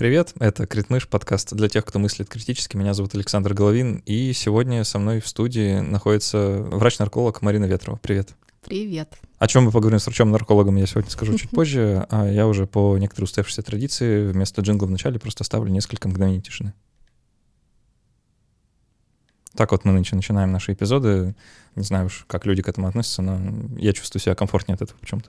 [0.00, 2.74] Привет, это Критмыш, подкаст для тех, кто мыслит критически.
[2.74, 7.98] Меня зовут Александр Головин, и сегодня со мной в студии находится врач-нарколог Марина Ветрова.
[8.02, 8.30] Привет.
[8.64, 9.12] Привет.
[9.38, 12.96] О чем мы поговорим с врачом-наркологом, я сегодня скажу чуть позже, а я уже по
[12.96, 16.72] некоторой устоявшейся традиции вместо джингла в начале просто оставлю несколько мгновений тишины.
[19.56, 21.34] Так вот мы нынче начинаем наши эпизоды.
[21.76, 23.38] Не знаю уж, как люди к этому относятся, но
[23.76, 25.28] я чувствую себя комфортнее от этого почему-то.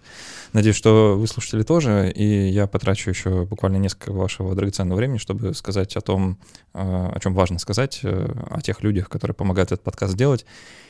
[0.54, 5.54] Надеюсь, что вы слушатели тоже, и я потрачу еще буквально несколько вашего драгоценного времени, чтобы
[5.54, 6.38] сказать о том,
[6.74, 10.46] э, о чем важно сказать, э, о тех людях, которые помогают этот подкаст делать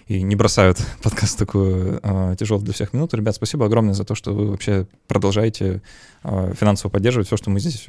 [0.08, 3.18] и не бросают подкаст такую э, тяжелую для всех минуту.
[3.18, 5.82] Ребят, спасибо огромное за то, что вы вообще продолжаете
[6.24, 7.88] финансово поддерживать все, что мы здесь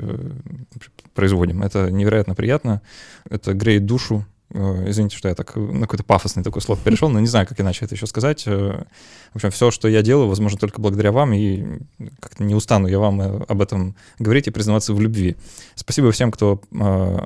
[1.14, 1.62] производим.
[1.62, 2.80] Это невероятно приятно,
[3.28, 7.27] это греет душу, извините, что я так на какой-то пафосный такой слот перешел, но не
[7.27, 8.45] знаю, как иначе это еще сказать.
[8.47, 8.83] Э,
[9.33, 11.80] в общем, все, что я делаю, возможно, только благодаря вам, и
[12.20, 15.37] как-то не устану я вам э, об этом говорить и признаваться в любви.
[15.75, 16.61] Спасибо всем, кто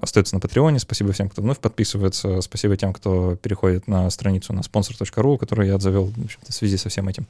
[0.01, 4.61] остается на Патреоне, спасибо всем, кто вновь подписывается, спасибо тем, кто переходит на страницу на
[4.61, 7.27] sponsor.ru, которую я завел в, в связи со всем этим.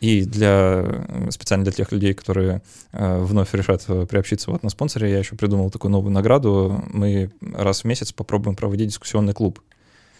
[0.00, 5.36] И для, специально для тех людей, которые вновь решат приобщиться вот на спонсоре, я еще
[5.36, 6.82] придумал такую новую награду.
[6.92, 9.60] Мы раз в месяц попробуем проводить дискуссионный клуб.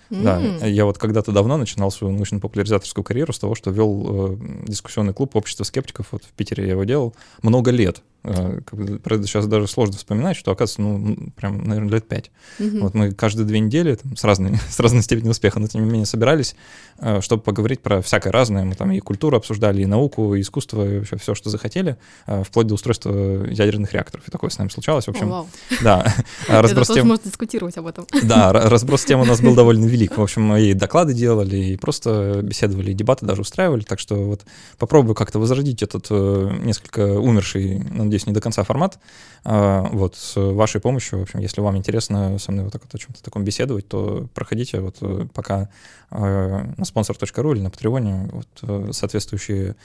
[0.08, 0.22] Mm.
[0.24, 5.12] Да, я вот когда-то давно начинал свою научно-популяризаторскую карьеру с того, что вел э, дискуссионный
[5.12, 8.02] клуб общества скептиков, вот в Питере я его делал много лет.
[8.22, 8.60] Э,
[9.02, 12.30] правда, сейчас даже сложно вспоминать, что, оказывается, ну, прям, наверное, лет пять.
[12.58, 12.78] Угу.
[12.80, 15.90] Вот мы каждые две недели там, с, разной, с разной степенью успеха, но тем не
[15.90, 16.54] менее собирались,
[16.98, 18.64] э, чтобы поговорить про всякое разное.
[18.64, 22.42] Мы там и культуру обсуждали, и науку, и искусство, и вообще все, что захотели, э,
[22.44, 24.28] вплоть до устройства ядерных реакторов.
[24.28, 25.06] И такое с нами случалось.
[25.06, 25.46] В общем, О,
[25.82, 26.14] да.
[26.48, 27.08] разброс тем...
[27.08, 28.06] можно дискутировать об этом.
[28.22, 30.18] Да, разброс тем у нас был довольно велик.
[30.18, 33.82] В общем, мы и доклады делали, и просто беседовали, и дебаты даже устраивали.
[33.82, 34.42] Так что вот
[34.78, 37.80] попробую как-то возродить этот несколько умерший,
[38.10, 38.98] надеюсь, не до конца формат.
[39.44, 42.94] А, вот, с вашей помощью, в общем, если вам интересно со мной вот так вот
[42.94, 45.68] о чем-то таком беседовать, то проходите вот э, пока
[46.10, 49.76] а, на sponsor.ru или на Патреоне, вот, э, соответствующие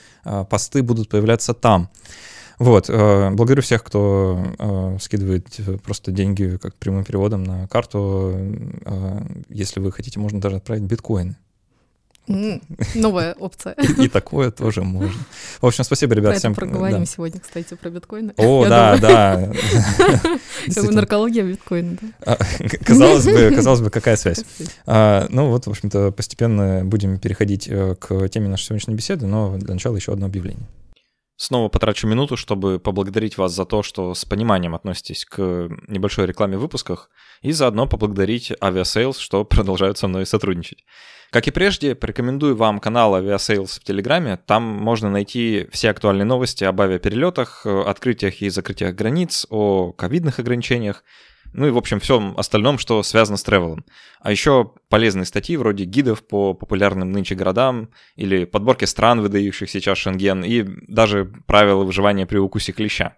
[0.50, 1.90] посты будут появляться там.
[2.58, 5.47] Вот, э, благодарю всех, кто скидывает
[5.84, 8.34] просто деньги как прямым переводом на карту.
[9.50, 11.36] Если вы хотите, можно даже отправить биткоины.
[12.28, 13.74] Новая опция.
[13.74, 15.19] И, такое тоже можно.
[15.62, 16.38] В общем, спасибо, ребят.
[16.38, 16.56] всем.
[16.56, 17.06] проговорим да.
[17.06, 18.34] сегодня, кстати, про биткоины.
[18.38, 19.52] О, да, да.
[20.91, 22.08] Наркология биткоина, да.
[22.25, 22.38] А,
[22.84, 24.44] казалось бы, казалось бы, какая связь.
[24.86, 29.57] А, ну вот, в общем-то, постепенно будем переходить э, к теме нашей сегодняшней беседы, но
[29.57, 30.68] для начала еще одно объявление.
[31.38, 36.57] Снова потрачу минуту, чтобы поблагодарить вас за то, что с пониманием относитесь к небольшой рекламе
[36.57, 37.09] в выпусках,
[37.42, 40.86] и заодно поблагодарить Aviasales, что продолжают со мной сотрудничать.
[41.35, 44.38] Как и прежде, порекомендую вам канал Aviasales в Телеграме.
[44.38, 51.03] Там можно найти все актуальные новости об авиаперелетах, открытиях и закрытиях границ, о ковидных ограничениях,
[51.51, 53.84] ну и, в общем, всем остальном, что связано с тревелом.
[54.22, 59.97] А еще полезные статьи вроде гидов по популярным нынче городам или подборки стран, выдающих сейчас
[59.97, 63.18] Шенген, и даже правила выживания при укусе клеща.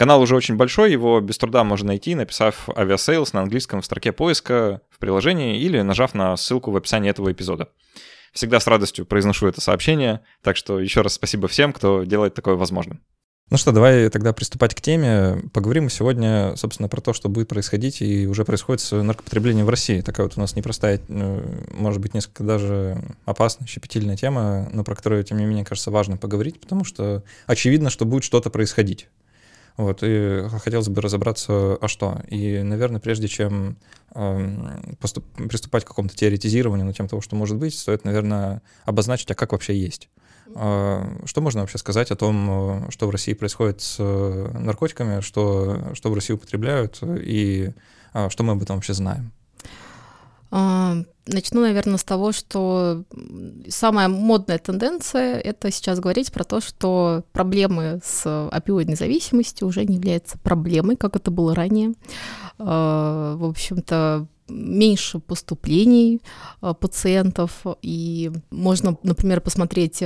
[0.00, 4.12] Канал уже очень большой, его без труда можно найти, написав Aviasales на английском в строке
[4.12, 7.68] поиска в приложении или нажав на ссылку в описании этого эпизода.
[8.32, 12.54] Всегда с радостью произношу это сообщение, так что еще раз спасибо всем, кто делает такое
[12.54, 13.02] возможным.
[13.50, 15.42] Ну что, давай тогда приступать к теме.
[15.52, 20.00] Поговорим сегодня, собственно, про то, что будет происходить и уже происходит с наркопотреблением в России.
[20.00, 22.96] Такая вот у нас непростая, э, может быть, несколько даже
[23.26, 27.90] опасная, щепетильная тема, но про которую, тем не менее, кажется, важно поговорить, потому что очевидно,
[27.90, 29.08] что будет что-то происходить.
[29.76, 32.20] Вот, и хотелось бы разобраться, а что.
[32.28, 33.76] И, наверное, прежде чем
[34.14, 39.30] э, поступ, приступать к какому-то теоретизированию на тем того, что может быть, стоит, наверное, обозначить,
[39.30, 40.08] а как вообще есть.
[40.54, 46.10] Э, что можно вообще сказать о том, что в России происходит с наркотиками, что, что
[46.10, 47.72] в России употребляют, и
[48.12, 49.32] э, что мы об этом вообще знаем?
[50.50, 50.96] А,
[51.26, 53.04] начну, наверное, с того, что
[53.68, 59.96] самая модная тенденция— это сейчас говорить про то, что проблемы с опиоидной зависимостью уже не
[59.96, 61.94] являются проблемой, как это было ранее.
[62.58, 66.20] А, в общем-то, меньше поступлений
[66.60, 70.02] а, пациентов, и можно, например, посмотреть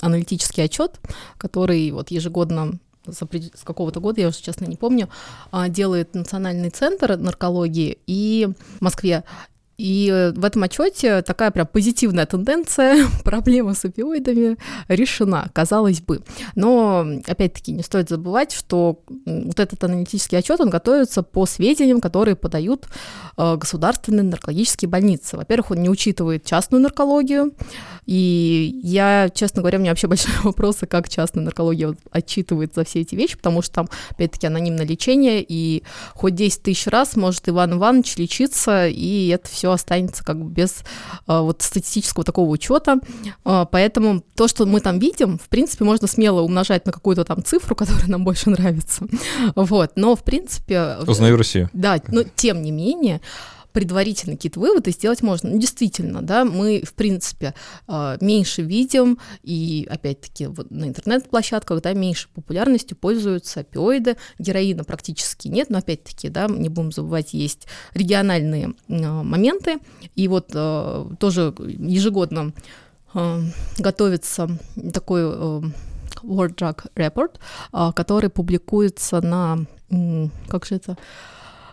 [0.00, 1.00] аналитический отчет,
[1.38, 2.80] который вот ежегодно
[3.12, 5.08] с какого-то года, я уже честно не помню,
[5.50, 8.48] а, делает Национальный центр наркологии и
[8.78, 9.24] в Москве.
[9.78, 14.56] И в этом отчете такая прям позитивная тенденция, проблема с опиоидами
[14.88, 16.22] решена, казалось бы.
[16.54, 22.36] Но, опять-таки, не стоит забывать, что вот этот аналитический отчет, он готовится по сведениям, которые
[22.36, 22.86] подают
[23.36, 25.36] э, государственные наркологические больницы.
[25.36, 27.52] Во-первых, он не учитывает частную наркологию,
[28.06, 32.84] И я, честно говоря, у меня вообще большие вопросы, как частная наркология вот отчитывает за
[32.84, 35.82] все эти вещи, потому что там, опять-таки, анонимное лечение, и
[36.14, 40.84] хоть 10 тысяч раз может Иван Иванович лечиться, и это все останется как бы без
[41.26, 42.98] а, вот статистического такого учета.
[43.44, 47.44] А, поэтому то, что мы там видим, в принципе, можно смело умножать на какую-то там
[47.44, 49.06] цифру, которая нам больше нравится.
[49.54, 49.92] Вот.
[49.96, 50.96] Но, в принципе...
[51.06, 51.70] Узнаю Россию.
[51.72, 53.20] Да, но тем не менее,
[53.76, 55.50] предварительно какие-то выводы сделать можно.
[55.50, 57.52] Ну, действительно, да, мы, в принципе,
[57.86, 65.48] а, меньше видим, и, опять-таки, вот на интернет-площадках, да, меньше популярностью пользуются опиоиды, героина практически
[65.48, 69.76] нет, но, опять-таки, да, не будем забывать, есть региональные а, моменты,
[70.14, 72.54] и вот а, тоже ежегодно
[73.78, 74.48] готовится
[74.94, 79.66] такой World Drug Report, который публикуется на,
[80.48, 80.96] как же это,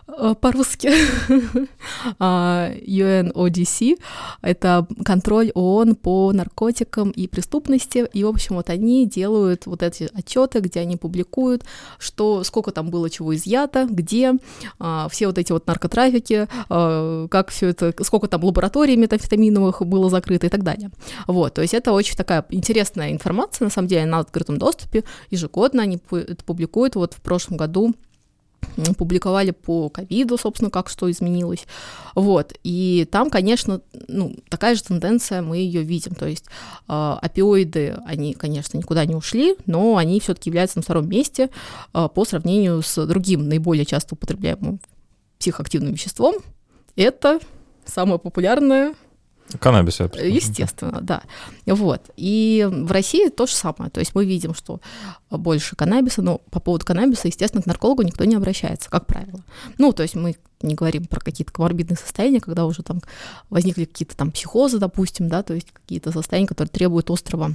[0.06, 0.90] по-русски
[2.18, 3.98] UNODC.
[4.42, 8.06] А, это контроль ООН по наркотикам и преступности.
[8.12, 11.64] И, в общем, вот они делают вот эти отчеты, где они публикуют,
[11.98, 14.34] что сколько там было чего изъято, где
[14.78, 20.10] а, все вот эти вот наркотрафики, а, как все это, сколько там лабораторий метамфетаминовых было
[20.10, 20.90] закрыто и так далее.
[21.26, 25.04] Вот, то есть это очень такая интересная информация, на самом деле, на открытом доступе.
[25.30, 26.96] Ежегодно они это публикуют.
[26.96, 27.94] Вот в прошлом году
[28.96, 31.66] публиковали по ковиду, собственно, как что изменилось.
[32.14, 32.54] Вот.
[32.62, 36.14] И там, конечно, ну, такая же тенденция, мы ее видим.
[36.14, 36.46] То есть
[36.88, 41.50] э, опиоиды, они, конечно, никуда не ушли, но они все-таки являются на втором месте
[41.92, 44.80] э, по сравнению с другим наиболее часто употребляемым
[45.38, 46.36] психоактивным веществом.
[46.96, 47.40] Это
[47.84, 48.94] самое популярное
[49.60, 51.22] Каннабис, Естественно, да.
[51.66, 52.10] Вот.
[52.16, 53.90] И в России то же самое.
[53.90, 54.80] То есть мы видим, что
[55.30, 59.44] больше каннабиса, но по поводу каннабиса, естественно, к наркологу никто не обращается, как правило.
[59.78, 63.00] Ну, то есть мы не говорим про какие-то коморбидные состояния, когда уже там
[63.50, 67.54] возникли какие-то там психозы, допустим, да, то есть какие-то состояния, которые требуют острого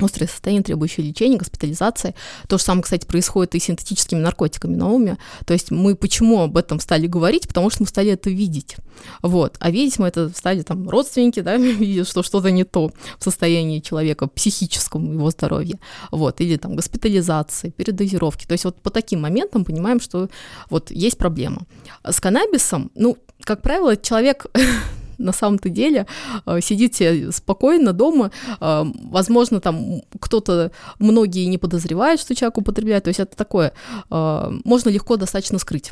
[0.00, 2.14] острые состояния, требующие лечения, госпитализации.
[2.48, 5.18] То же самое, кстати, происходит и с синтетическими наркотиками новыми.
[5.44, 7.48] То есть мы почему об этом стали говорить?
[7.48, 8.76] Потому что мы стали это видеть.
[9.22, 9.56] Вот.
[9.58, 13.80] А видеть мы это стали там родственники, да, видят, что что-то не то в состоянии
[13.80, 15.78] человека, психическом его здоровье.
[16.10, 16.40] Вот.
[16.40, 18.46] Или там госпитализации, передозировки.
[18.46, 20.28] То есть вот по таким моментам понимаем, что
[20.70, 21.62] вот есть проблема.
[22.04, 24.46] С каннабисом, ну, как правило, человек
[25.18, 26.06] на самом-то деле
[26.46, 28.30] э, сидите спокойно дома,
[28.60, 33.72] э, возможно, там кто-то, многие не подозревают, что человек употребляет, то есть это такое,
[34.10, 35.90] э, можно легко достаточно скрыть,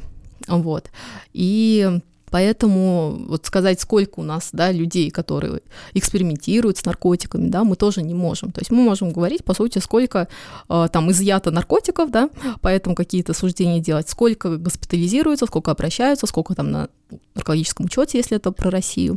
[0.49, 0.91] вот,
[1.32, 2.00] и
[2.35, 5.61] Поэтому вот сказать, сколько у нас да, людей, которые
[5.93, 8.51] экспериментируют с наркотиками, да, мы тоже не можем.
[8.51, 10.27] То есть мы можем говорить, по сути, сколько
[10.69, 16.73] э, там изъято наркотиков, да, поэтому какие-то суждения делать, сколько госпитализируются, сколько обращаются, сколько там
[16.73, 16.89] на
[17.37, 19.17] наркологическом учете, если это про Россию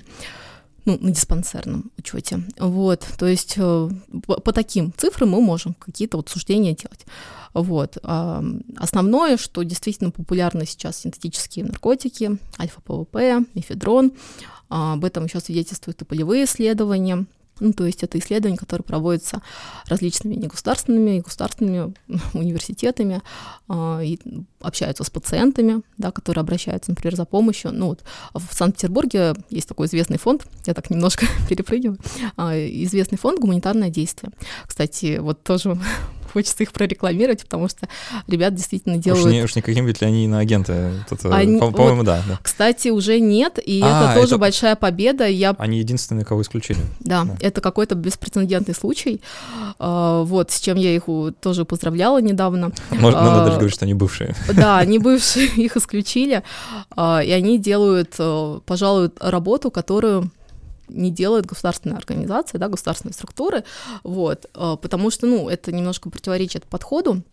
[0.87, 2.41] ну, на диспансерном учете.
[2.57, 3.89] Вот, то есть э,
[4.25, 7.05] по, по таким цифрам мы можем какие-то вот суждения делать.
[7.53, 7.97] Вот.
[8.03, 14.11] Основное, что действительно популярны сейчас синтетические наркотики, альфа-ПВП, мефедрон,
[14.69, 17.25] а, об этом еще свидетельствуют и полевые исследования.
[17.59, 19.41] Ну, то есть это исследования, которые проводятся
[19.87, 21.93] различными негосударственными и государственными
[22.33, 23.21] университетами,
[23.69, 24.19] э, и
[24.61, 27.71] общаются с пациентами, да, которые обращаются, например, за помощью.
[27.71, 31.97] Ну, вот в Санкт-Петербурге есть такой известный фонд, я так немножко перепрыгиваю,
[32.37, 34.31] э, известный фонд «Гуманитарное действие».
[34.65, 35.77] Кстати, вот тоже
[36.27, 37.87] хочется их прорекламировать, потому что
[38.27, 39.25] ребят действительно делают...
[39.25, 40.93] Уж не, уж не каким-нибудь ли они иноагенты?
[41.23, 41.59] Они...
[41.59, 42.39] По- по-моему, вот, да, да.
[42.41, 44.37] Кстати, уже нет, и а, это тоже это...
[44.39, 45.27] большая победа.
[45.27, 45.55] Я...
[45.57, 46.79] Они единственные, кого исключили.
[46.99, 47.37] Да, да.
[47.39, 49.21] это какой-то беспрецедентный случай.
[49.79, 51.03] А, вот, с чем я их
[51.41, 52.71] тоже поздравляла недавно.
[52.91, 54.35] Можно, надо даже говорить, что они бывшие.
[54.53, 56.43] Да, они бывшие, их исключили,
[56.95, 60.31] а, и они делают, э, пожалуй, работу, которую
[60.87, 63.63] не делает государственная организация, да, государственные структуры,
[64.03, 67.23] вот, э, потому что, ну, это немножко противоречит подходу,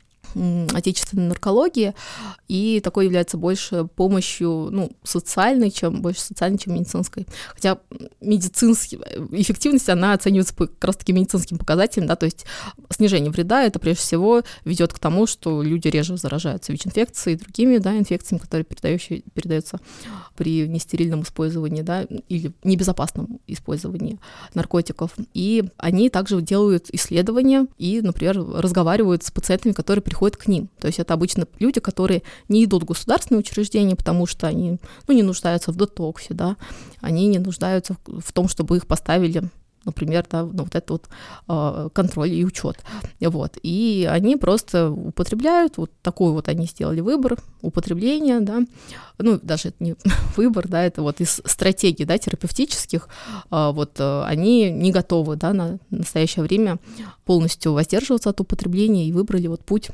[0.72, 1.94] отечественной наркологии,
[2.48, 7.26] и такой является больше помощью, ну, социальной, чем больше социальной, чем медицинской.
[7.54, 7.78] Хотя
[8.20, 8.98] медицинский,
[9.30, 12.44] эффективность, она оценивается как раз-таки медицинским показателем, да, то есть
[12.90, 17.78] снижение вреда, это прежде всего ведет к тому, что люди реже заражаются ВИЧ-инфекцией и другими,
[17.78, 19.80] да, инфекциями, которые передаются
[20.36, 24.18] при нестерильном использовании, да, или небезопасном использовании
[24.54, 25.12] наркотиков.
[25.32, 30.68] И они также делают исследования и, например, разговаривают с пациентами, которые приходят к ним.
[30.80, 35.14] То есть это обычно люди, которые не идут в государственные учреждения, потому что они ну,
[35.14, 36.56] не нуждаются в детоксе, да,
[37.00, 39.50] они не нуждаются в том, чтобы их поставили
[39.84, 41.08] например, да, ну, вот этот вот
[41.48, 42.78] э, контроль и учет.
[43.20, 43.58] Вот.
[43.62, 48.60] И они просто употребляют, вот такой вот они сделали выбор, употребление, да,
[49.18, 49.96] ну, даже это не
[50.36, 53.08] выбор, да, это вот из стратегий, да, терапевтических,
[53.50, 56.78] э, вот э, они не готовы, да, на настоящее время
[57.24, 59.90] полностью воздерживаться от употребления и выбрали вот путь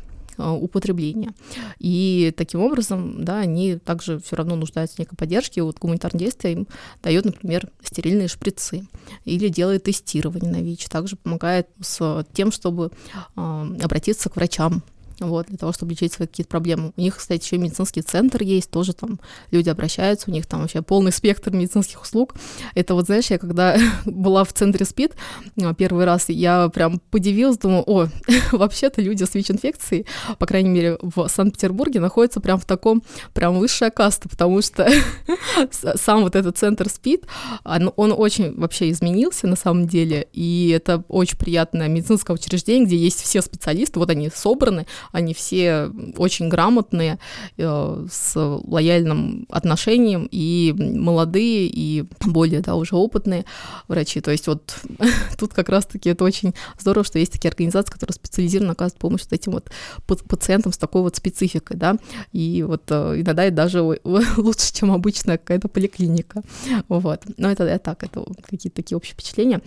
[0.49, 1.33] употребления.
[1.79, 5.63] И таким образом, да, они также все равно нуждаются в некой поддержке.
[5.63, 6.69] Вот гуманитарное действие им
[7.03, 8.87] дает, например, стерильные шприцы
[9.25, 10.87] или делает тестирование на ВИЧ.
[10.89, 12.91] Также помогает с тем, чтобы
[13.37, 14.83] э, обратиться к врачам
[15.21, 16.93] вот, для того, чтобы лечить свои какие-то проблемы.
[16.97, 20.83] У них, кстати, еще медицинский центр есть, тоже там люди обращаются, у них там вообще
[20.83, 22.35] полный спектр медицинских услуг.
[22.75, 25.15] Это вот, знаешь, я когда была в центре СПИД
[25.63, 28.09] а, первый раз, я прям подивилась, думаю, о,
[28.53, 30.07] вообще-то люди с ВИЧ-инфекцией,
[30.39, 33.03] по крайней мере, в Санкт-Петербурге находятся прям в таком,
[33.35, 34.89] прям высшая каста, потому что
[35.97, 37.27] сам вот этот центр СПИД,
[37.65, 42.97] он, он очень вообще изменился на самом деле, и это очень приятное медицинское учреждение, где
[42.97, 47.19] есть все специалисты, вот они собраны, они все очень грамотные,
[47.57, 53.45] э, с лояльным отношением, и молодые, и более, да, уже опытные
[53.89, 54.21] врачи.
[54.21, 54.77] То есть вот
[55.39, 59.33] тут как раз-таки это очень здорово, что есть такие организации, которые специализированно оказывают помощь вот
[59.33, 59.71] этим вот
[60.07, 61.97] пациентам с такой вот спецификой, да,
[62.33, 63.83] и вот э, иногда это даже
[64.37, 66.43] лучше, чем обычная какая-то поликлиника,
[66.89, 67.23] вот.
[67.37, 69.61] Но это, это так, это какие-то такие общие впечатления.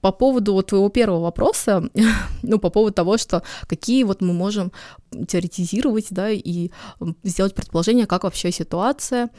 [0.00, 1.90] По поводу вот твоего первого вопроса,
[2.42, 4.72] ну, по поводу того, что какие вот мы можем
[5.28, 6.70] теоретизировать, да, и
[7.22, 9.30] сделать предположение, как вообще ситуация,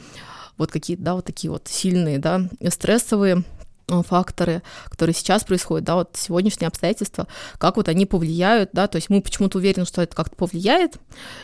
[0.58, 3.44] вот какие, да, вот такие вот сильные, да, стрессовые
[3.88, 7.26] факторы, которые сейчас происходят, да, вот сегодняшние обстоятельства,
[7.58, 10.96] как вот они повлияют, да, то есть мы почему-то уверены, что это как-то повлияет,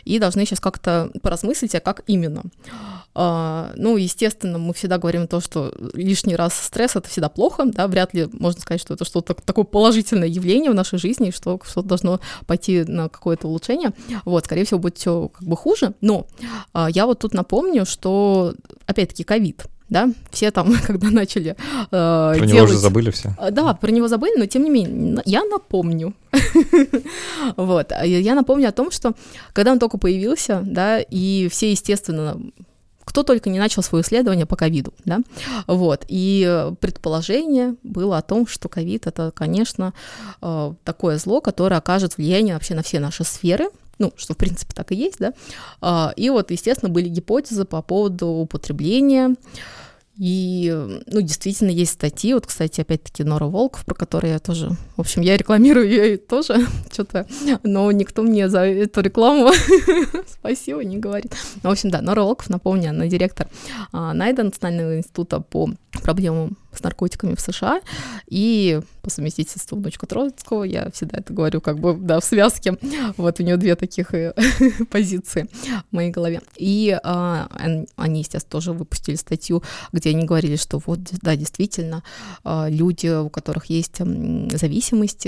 [0.04, 2.44] и должны сейчас как-то поразмыслить, а как именно.
[3.14, 7.88] А, ну, естественно, мы всегда говорим то, что лишний раз стресс— это всегда плохо, да,
[7.88, 11.88] вряд ли можно сказать, что это что-то такое положительное явление в нашей жизни, что что-то
[11.88, 13.92] должно пойти на какое-то улучшение.
[14.24, 16.28] Вот, скорее всего, будет все как бы хуже, но
[16.72, 18.54] а, я вот тут напомню, что,
[18.86, 22.52] опять-таки, ковид— да, все там, когда начали э, Про делать...
[22.52, 23.34] него уже забыли все.
[23.38, 26.14] Э, да, про него забыли, но тем не менее, я напомню.
[27.56, 29.14] вот, а я напомню о том, что
[29.52, 32.38] когда он только появился, да, и все, естественно,
[33.04, 35.20] кто только не начал свое исследование по ковиду, да,
[35.66, 39.94] вот, и предположение было о том, что ковид— это, конечно,
[40.42, 44.72] э, такое зло, которое окажет влияние вообще на все наши сферы, ну, что в принципе
[44.74, 45.32] так и есть, да,
[45.80, 49.34] а, и вот, естественно, были гипотезы по поводу употребления,
[50.18, 50.74] и,
[51.06, 55.22] ну, действительно, есть статьи, вот, кстати, опять-таки, Нора Волков, про которую я тоже, в общем,
[55.22, 57.26] я рекламирую ее тоже, что-то,
[57.62, 59.52] но никто мне за эту рекламу
[60.26, 61.32] спасибо не говорит.
[61.62, 63.48] Ну, в общем, да, Нора Волков, напомню, она директор
[63.92, 65.70] а, Найда Национального института по
[66.02, 67.80] проблемам с наркотиками в США,
[68.26, 72.76] и по совместительству внучка Троицкого, я всегда это говорю как бы, да, в связке,
[73.16, 74.34] вот у нее две таких э,
[74.90, 75.48] позиции
[75.90, 76.42] в моей голове.
[76.56, 77.48] И а,
[77.96, 82.02] они, естественно, тоже выпустили статью, где они говорили, что вот, да, действительно,
[82.44, 85.26] а, люди, у которых есть зависимость,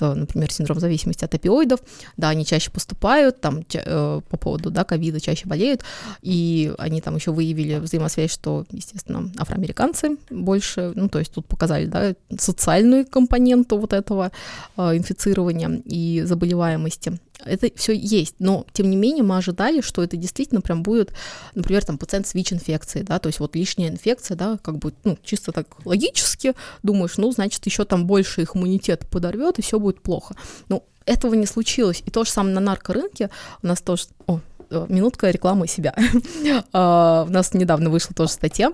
[0.00, 1.80] например, синдром зависимости от опиоидов,
[2.16, 5.82] да, они чаще поступают, там, э, по поводу, да, ковида чаще болеют,
[6.22, 11.86] и они там еще выявили взаимосвязь, что, естественно, афроамериканцы больше, ну, то есть тут показали,
[11.86, 14.32] да, социальную компоненту вот этого
[14.76, 20.16] э, инфицирования и заболеваемости, это все есть, но тем не менее мы ожидали, что это
[20.16, 21.12] действительно прям будет,
[21.54, 25.18] например, там пациент с ВИЧ-инфекцией, да, то есть вот лишняя инфекция, да, как бы, ну,
[25.22, 30.00] чисто так логически думаешь, ну, значит, еще там больше их иммунитет подорвет, и все будет
[30.00, 30.34] плохо.
[30.68, 32.02] Ну, этого не случилось.
[32.04, 33.30] И то же самое на наркорынке
[33.62, 34.06] у нас тоже...
[34.26, 34.40] О,
[34.70, 35.94] э, минутка рекламы себя.
[36.72, 38.72] А, у нас недавно вышла тоже статья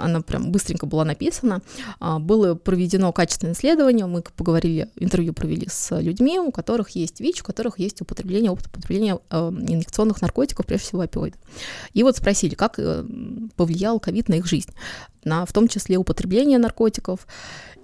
[0.00, 1.62] она прям быстренько была написана.
[2.00, 7.42] А, было проведено качественное исследование, мы поговорили, интервью провели с людьми, у которых есть ВИЧ,
[7.42, 11.40] у которых есть употребление, опыт употребления э, инъекционных наркотиков, прежде всего опиоидов.
[11.92, 13.04] И вот спросили, как э,
[13.56, 14.70] повлиял ковид на их жизнь,
[15.24, 17.26] на в том числе употребление наркотиков.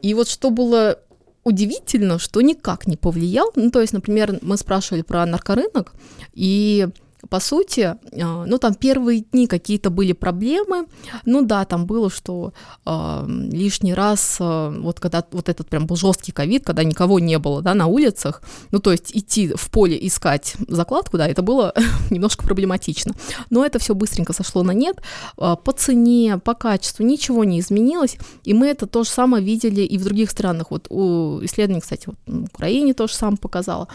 [0.02, 0.98] И вот что было
[1.44, 3.50] удивительно, что никак не повлиял.
[3.56, 5.92] Ну, то есть, например, мы спрашивали про наркорынок,
[6.34, 6.88] и
[7.28, 10.86] по сути, а, ну там первые дни какие-то были проблемы,
[11.24, 12.52] ну да, там было, что
[12.86, 17.38] э, лишний раз, э, вот когда вот этот прям был жесткий ковид, когда никого не
[17.38, 21.74] было, да, на улицах, ну то есть идти в поле искать закладку, да, это было
[22.10, 23.12] немножко проблематично,
[23.50, 25.02] но это все быстренько сошло на нет,
[25.36, 29.82] э, по цене, по качеству ничего не изменилось, и мы это то же самое видели
[29.82, 33.88] и в других странах, вот у исследований, кстати, вот в Украине то же самое показало,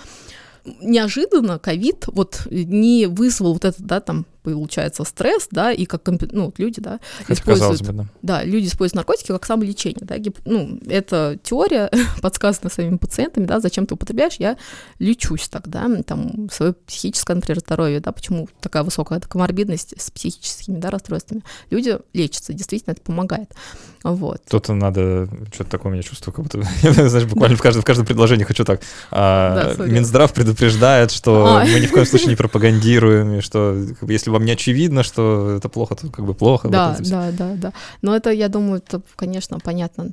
[0.82, 6.54] неожиданно ковид вот не вызвал вот это, да, там получается стресс, да, и как ну,
[6.58, 8.06] люди, да, Хотя используют, бы, да.
[8.22, 11.90] да, люди используют наркотики как самолечение, да, гип, ну, это теория,
[12.22, 14.58] подсказана своими пациентами, да, зачем ты употребляешь, я
[15.00, 20.92] лечусь тогда, там, свое психическое, например, здоровье, да, почему такая высокая коморбидность с психическими, да,
[20.92, 21.44] расстройствами.
[21.72, 23.50] Люди лечатся, действительно, это помогает,
[24.04, 24.44] вот.
[24.48, 28.06] Тут надо, что-то такое у меня чувство, как будто, знаешь, буквально в каждом, в каждом
[28.06, 30.55] предложении хочу так, а, да, Минздрав предупреждает,
[31.12, 31.66] что а.
[31.66, 35.04] мы ни в коем случае не пропагандируем, и что, как бы, если вам не очевидно,
[35.04, 36.68] что это плохо, то как бы плохо.
[36.68, 37.74] Да, да, да, да.
[38.02, 40.12] Но это, я думаю, это, конечно, понятно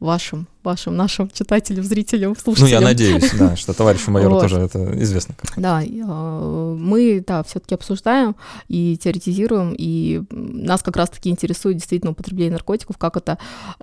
[0.00, 2.80] вашим, вашим, нашим читателям, зрителям, слушателям.
[2.80, 4.42] Ну, я надеюсь, да, что товарищу майору вот.
[4.42, 5.34] тоже это известно.
[5.56, 8.36] Да, а, мы, да, все таки обсуждаем
[8.68, 13.38] и теоретизируем, и нас как раз-таки интересует действительно употребление наркотиков, как это,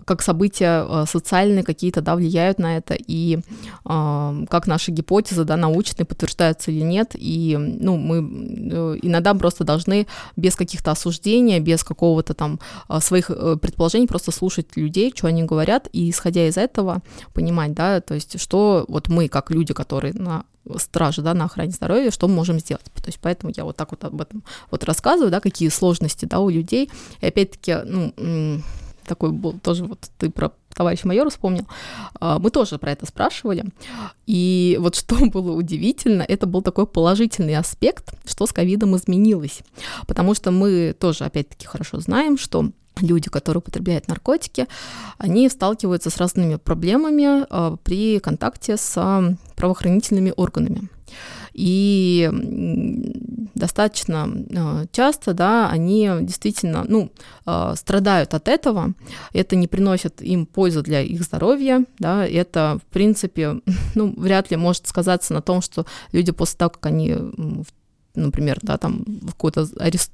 [0.06, 3.40] как события а, социальные какие-то, да, влияют на это, и
[3.86, 9.64] э, как наши гипотезы, да, научные, подтверждаются или нет, и, ну, мы э, иногда просто
[9.64, 12.60] должны без каких-то осуждений, без какого-то там
[13.00, 16.75] своих э, предположений просто слушать людей, что они говорят, и исходя из этого
[17.34, 20.46] понимать, да, то есть что вот мы, как люди, которые на
[20.78, 22.86] страже, да, на охране здоровья, что мы можем сделать.
[22.96, 26.40] То есть поэтому я вот так вот об этом вот рассказываю, да, какие сложности, да,
[26.40, 26.90] у людей.
[27.22, 28.62] И опять-таки, ну,
[29.06, 31.68] такой был тоже вот ты про товарищ майор вспомнил,
[32.20, 33.66] а, мы тоже про это спрашивали.
[34.26, 39.62] И вот что было удивительно, это был такой положительный аспект, что с ковидом изменилось.
[40.08, 42.72] Потому что мы тоже, опять-таки, хорошо знаем, что
[43.02, 44.68] люди, которые употребляют наркотики,
[45.18, 50.90] они сталкиваются с разными проблемами э, при контакте с э, правоохранительными органами.
[51.54, 52.30] И
[53.56, 57.12] достаточно э, часто, да, они действительно, ну,
[57.76, 58.94] страдают от этого,
[59.32, 63.62] это не приносит им пользы для их здоровья, да, это, в принципе,
[63.96, 67.68] ну, вряд ли может сказаться на том, что люди после того, как они в
[68.16, 70.12] например, да, там какой-то арест,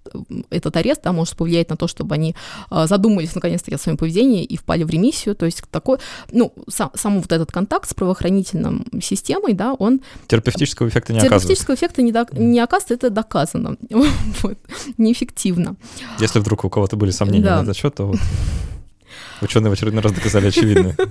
[0.50, 2.36] этот арест, да, может повлиять на то, чтобы они
[2.70, 5.98] а, задумались наконец-таки о своем поведении и впали в ремиссию, то есть такой,
[6.32, 10.02] ну, сам, сам вот этот контакт с правоохранительной системой, да, он...
[10.28, 11.58] Терапевтического эффекта не терапевтического оказывает.
[11.58, 13.78] Терапевтического эффекта не, до, не оказывается, это доказано,
[14.42, 14.58] вот,
[14.98, 15.76] неэффективно.
[16.20, 17.58] Если вдруг у кого-то были сомнения да.
[17.58, 18.18] на этот счет, то вот...
[19.42, 20.96] Ученые в очередной раз доказали очевидное.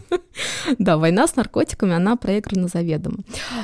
[0.79, 3.19] Да, война с наркотиками, она проиграна заведомо.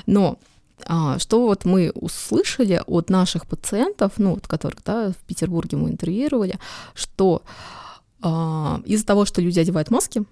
[0.06, 0.38] Но
[0.84, 5.90] а, что вот мы услышали от наших пациентов, ну, вот которых, да, в Петербурге мы
[5.90, 6.58] интервьюировали,
[6.94, 7.42] что
[8.22, 10.24] а, из-за того, что люди одевают маски,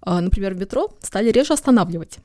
[0.00, 2.18] а, например, в метро стали реже останавливать.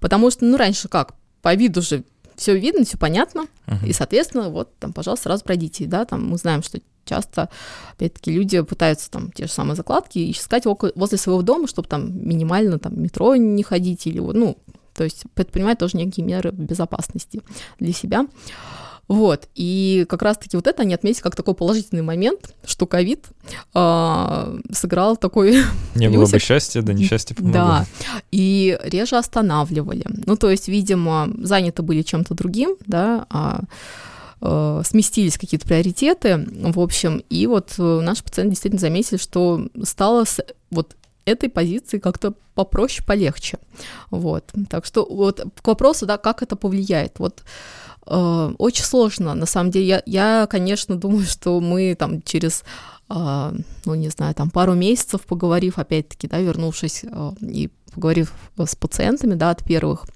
[0.00, 2.04] Потому что, ну, раньше как, по виду же
[2.36, 3.86] все видно, все понятно, uh-huh.
[3.86, 7.48] и, соответственно, вот там, пожалуйста, сразу пройдите, да, там мы знаем, что часто,
[7.94, 12.26] опять-таки, люди пытаются там те же самые закладки искать около, возле своего дома, чтобы там
[12.26, 14.56] минимально там метро не ходить или, ну,
[14.94, 17.42] то есть предпринимать тоже некие меры безопасности
[17.78, 18.26] для себя.
[19.08, 23.26] Вот, и как раз-таки вот это они отметили как такой положительный момент, что ковид
[23.74, 25.64] э, сыграл такой...
[25.96, 27.52] Не было бы счастья, да несчастье помогло.
[27.52, 27.86] Да,
[28.30, 30.06] и реже останавливали.
[30.24, 33.62] Ну, то есть, видимо, заняты были чем-то другим, да, а
[34.40, 40.24] э, сместились какие-то приоритеты, в общем, и вот наши пациенты действительно заметили, что стало
[40.70, 43.58] вот этой позиции как-то попроще, полегче.
[44.10, 44.52] Вот.
[44.68, 47.18] Так что вот к вопросу, да, как это повлияет.
[47.18, 47.42] Вот
[48.06, 49.86] э, очень сложно, на самом деле.
[49.86, 52.64] Я, я, конечно, думаю, что мы там через
[53.08, 53.52] э,
[53.84, 59.34] ну, не знаю, там пару месяцев поговорив, опять-таки, да, вернувшись э, и поговорив с пациентами,
[59.34, 60.06] да, от первых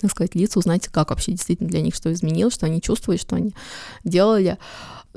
[0.00, 3.36] так сказать, лиц, узнать, как вообще действительно для них что изменилось, что они чувствуют, что
[3.36, 3.54] они
[4.04, 4.58] делали.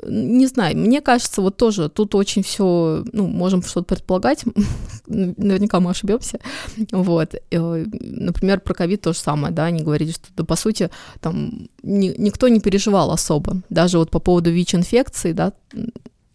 [0.06, 4.44] Не знаю, мне кажется, вот тоже тут очень все, ну, можем что-то предполагать,
[5.06, 6.38] наверняка мы ошибемся.
[6.92, 7.34] Вот.
[7.50, 11.68] Э, например, про ковид то же самое, да, они говорили, что, да, по сути, там
[11.82, 13.62] ни, никто не переживал особо.
[13.70, 15.52] Даже вот по поводу ВИЧ-инфекции, да,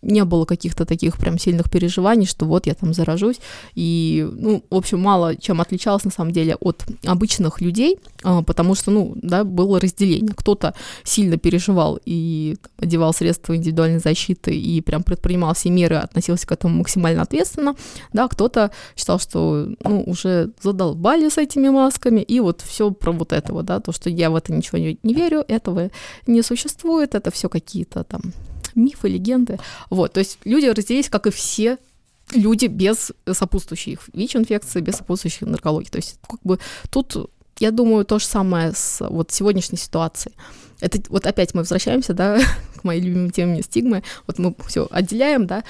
[0.06, 3.40] не было каких-то таких прям сильных переживаний, что вот я там заражусь.
[3.74, 8.76] И, ну, в общем, мало чем отличалось на самом деле от обычных людей, а, потому
[8.76, 10.34] что, ну, да, было разделение.
[10.36, 16.52] Кто-то сильно переживал и одевал средства индивидуальной защиты и прям предпринимал все меры, относился к
[16.52, 17.76] этому максимально ответственно,
[18.14, 23.34] да, кто-то считал, что, ну, уже задолбали с этими масками, и вот все про вот
[23.34, 25.90] этого, да, то, что я в это ничего не верю, этого
[26.28, 28.22] не существует, это все какие-то там
[28.76, 29.60] мифы, легенды.
[29.90, 31.78] Вот, то есть люди разделились, как и все
[32.34, 35.90] люди без сопутствующих ВИЧ-инфекции, без сопутствующих наркологии.
[35.90, 36.60] То есть как бы
[36.90, 37.16] тут,
[37.60, 40.36] я думаю, то же самое с вот сегодняшней ситуацией.
[40.82, 42.40] Это вот опять мы возвращаемся, да,
[42.76, 44.04] к моей любимой теме стигмы.
[44.28, 45.64] Вот мы все отделяем, да.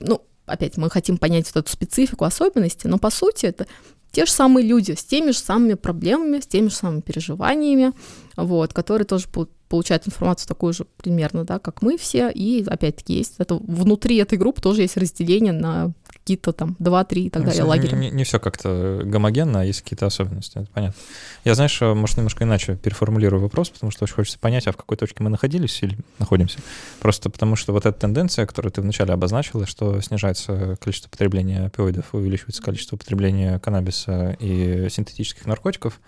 [0.00, 3.66] Ну, опять мы хотим понять вот эту специфику, особенности, но по сути это
[4.10, 7.92] те же самые люди с теми же самыми проблемами, с теми же самыми переживаниями,
[8.36, 9.26] вот, которые тоже
[9.74, 14.38] получают информацию такую же примерно, да, как мы все, и опять-таки есть это внутри этой
[14.38, 17.96] группы тоже есть разделение на какие-то там 2-3 и так ну, далее лагеря.
[17.96, 21.00] Не, не все как-то гомогенно, а есть какие-то особенности, это понятно.
[21.44, 24.76] Я, знаешь, э, может, немножко иначе переформулирую вопрос, потому что очень хочется понять, а в
[24.76, 26.60] какой точке мы находились или находимся.
[27.00, 32.14] Просто потому что вот эта тенденция, которую ты вначале обозначила, что снижается количество потребления опиоидов,
[32.14, 36.00] увеличивается количество потребления каннабиса и синтетических наркотиков,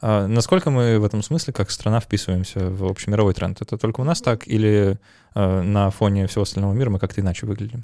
[0.00, 3.60] а насколько мы в этом смысле, как страна, вписываемся в общемировой тренд?
[3.60, 4.98] Это только у нас так или
[5.34, 7.82] э, на фоне всего остального мира мы как-то иначе выглядим?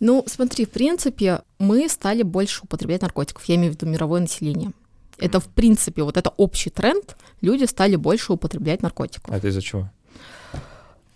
[0.00, 4.72] Ну, смотри, в принципе, мы стали больше употреблять наркотиков, я имею в виду мировое население.
[5.18, 9.32] Это, в принципе, вот это общий тренд, люди стали больше употреблять наркотиков.
[9.32, 9.90] А это из-за чего?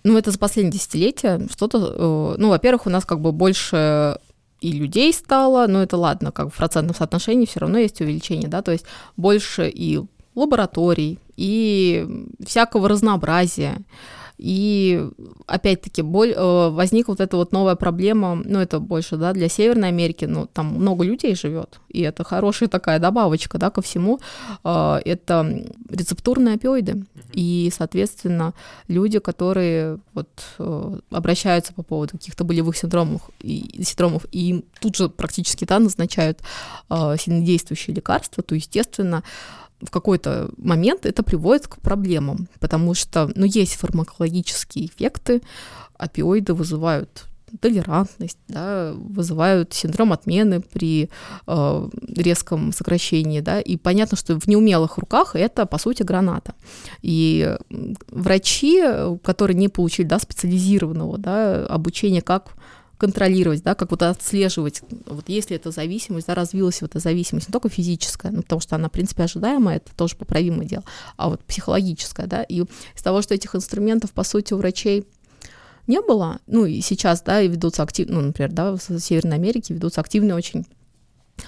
[0.05, 1.79] Ну, это за последние десятилетия что-то...
[1.79, 4.19] Э, ну, во-первых, у нас как бы больше
[4.63, 8.63] и людей стало, но это ладно, как в процентном соотношении все равно есть увеличение, да,
[8.63, 8.85] то есть
[9.17, 10.01] больше и
[10.37, 12.07] лабораторий, и
[12.47, 13.79] всякого разнообразия.
[14.39, 15.09] И
[15.47, 20.25] опять-таки э, возникла вот эта вот новая проблема, ну это больше, да, для Северной Америки,
[20.25, 24.21] ну там много людей живет, и это хорошая такая добавочка, да, ко всему.
[24.65, 28.55] Э, это рецептурные опиоиды, и, соответственно,
[28.89, 34.97] люди, которые вот э, обращаются по поводу каких-то болевых синдромов и, синдромов, и им тут
[34.97, 36.41] же практически, да, назначают
[36.89, 39.23] сильнодействующие лекарства, то, естественно,
[39.83, 45.43] в какой-то момент это приводит к проблемам, потому что, ну, есть фармакологические эффекты,
[45.97, 47.25] опиоиды вызывают
[47.61, 51.11] толерантность, да, вызывают синдром отмены при
[51.47, 56.55] э, резком сокращении, да, и понятно, что в неумелых руках это, по сути, граната.
[57.03, 57.57] И
[58.09, 58.83] врачи,
[59.23, 62.55] которые не получили, да, специализированного, да, обучения, как
[63.03, 67.53] контролировать, да, как вот отслеживать, вот если эта зависимость, да, развилась вот эта зависимость, не
[67.53, 70.85] только физическая, ну, потому что она, в принципе, ожидаемая, это тоже поправимое дело,
[71.17, 75.05] а вот психологическая, да, и из того, что этих инструментов, по сути, у врачей
[75.87, 79.75] не было, ну, и сейчас, да, и ведутся активно, ну, например, да, в Северной Америке
[79.75, 80.67] ведутся активные очень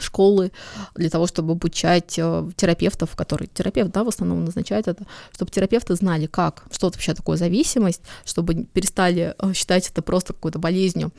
[0.01, 0.51] школы
[0.95, 5.95] для того, чтобы обучать э, терапевтов, которые терапевт, да, в основном назначает это, чтобы терапевты
[5.95, 11.13] знали, как, что это вообще такое зависимость, чтобы перестали э, считать это просто какой-то болезнью,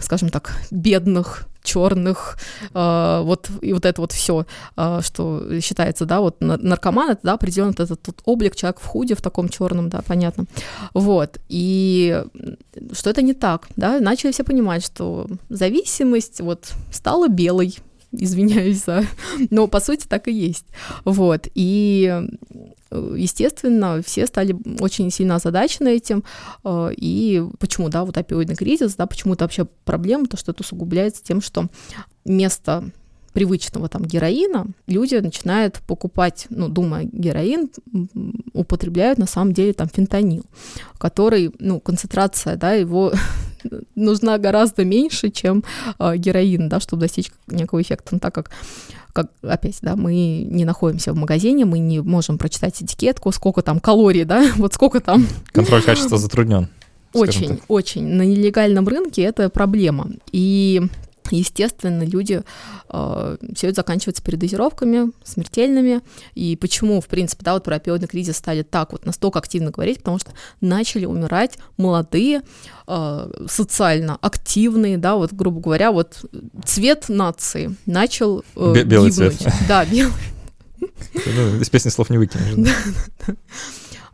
[0.00, 2.38] скажем так, бедных черных,
[2.72, 7.32] э, вот и вот это вот все, э, что считается, да, вот наркоман это, да,
[7.34, 10.46] определенно этот тот облик человек в худе в таком черном, да, понятно,
[10.94, 12.24] вот и
[12.92, 17.76] что это не так, да, начали все понимать, что зависимость вот стала белой,
[18.18, 19.04] извиняюсь за...
[19.50, 20.66] Но по сути так и есть.
[21.04, 21.48] Вот.
[21.54, 22.22] И
[22.90, 26.24] естественно, все стали очень сильно озадачены этим.
[26.64, 30.62] Э, и почему, да, вот опиоидный кризис, да, почему это вообще проблема, то что это
[30.62, 31.66] усугубляется тем, что
[32.24, 32.90] место
[33.32, 37.68] привычного там героина, люди начинают покупать, ну, думая героин,
[38.54, 40.46] употребляют на самом деле там фентанил,
[40.96, 43.12] который, ну, концентрация, да, его
[43.94, 45.64] нужна гораздо меньше, чем
[45.98, 48.50] э, героин, да, чтобы достичь некого эффекта, но так как
[49.12, 53.80] как, опять, да, мы не находимся в магазине, мы не можем прочитать этикетку, сколько там
[53.80, 55.26] калорий, да, вот сколько там.
[55.52, 56.68] Контроль качества затруднен.
[57.14, 58.06] Очень, очень.
[58.06, 60.10] На нелегальном рынке это проблема.
[60.32, 60.82] И
[61.30, 62.42] Естественно, люди
[62.88, 66.00] э, все это заканчивается передозировками смертельными.
[66.34, 69.98] И почему, в принципе, да, вот про опиоидный кризис стали так вот настолько активно говорить,
[69.98, 72.42] потому что начали умирать молодые,
[72.86, 76.24] э, социально активные, да, вот, грубо говоря, вот
[76.64, 79.38] цвет нации начал э, Белый гибнуть.
[79.38, 79.52] цвет.
[79.68, 80.12] Да, белый.
[80.80, 82.74] Ну, из песни слов не выкинешь.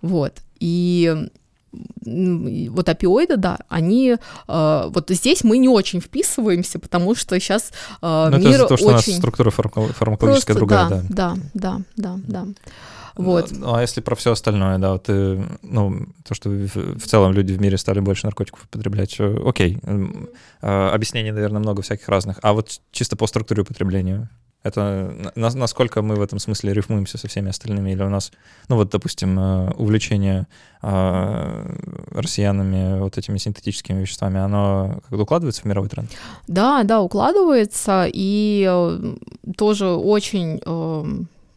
[0.01, 0.39] Вот.
[0.59, 1.29] И
[2.05, 4.17] вот опиоиды, да, они
[4.49, 8.77] э, вот здесь мы не очень вписываемся, потому что сейчас э, Но мир это то,
[8.77, 8.95] что очень...
[8.95, 11.37] у нас структура фармакологическая Просто, другая, да.
[11.55, 12.47] Да, да, да, да.
[13.15, 13.51] Вот.
[13.51, 17.53] Ну, а если про все остальное, да, вот, э, ну, то, что в целом люди
[17.53, 22.81] в мире стали больше наркотиков употреблять, окей, э, объяснений, наверное, много всяких разных, а вот
[22.91, 24.31] чисто по структуре употребления,
[24.63, 28.33] это на, насколько мы в этом смысле рифмуемся со всеми остальными, или у нас,
[28.69, 30.47] ну вот, допустим, э, увлечение
[30.83, 31.77] э,
[32.11, 36.11] россиянами вот этими синтетическими веществами, оно как-то укладывается в мировой тренд?
[36.47, 39.17] Да, да, укладывается, и э,
[39.57, 40.61] тоже очень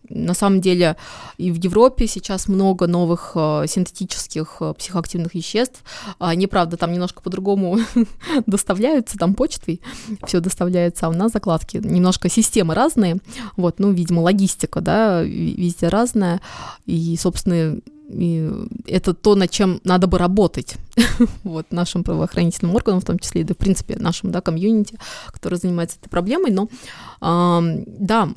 [0.10, 0.96] на самом деле
[1.38, 5.84] и в Европе сейчас много новых э, синтетических э, психоактивных веществ.
[6.20, 7.80] Они, правда, там немножко по-другому
[8.46, 9.82] доставляются, там почтой
[10.26, 11.78] все доставляется, а у нас закладки.
[11.78, 13.18] Немножко системы разные,
[13.58, 16.41] вот, ну, видимо, логистика, да, везде разная.
[16.86, 18.52] И, собственно, и
[18.86, 20.76] это то, над чем надо бы работать
[21.44, 25.58] вот, нашим правоохранительным органам, в том числе и, да, в принципе, нашим да, комьюнити, который
[25.58, 26.52] занимается этой проблемой.
[26.52, 26.70] Но
[27.22, 28.30] э, да,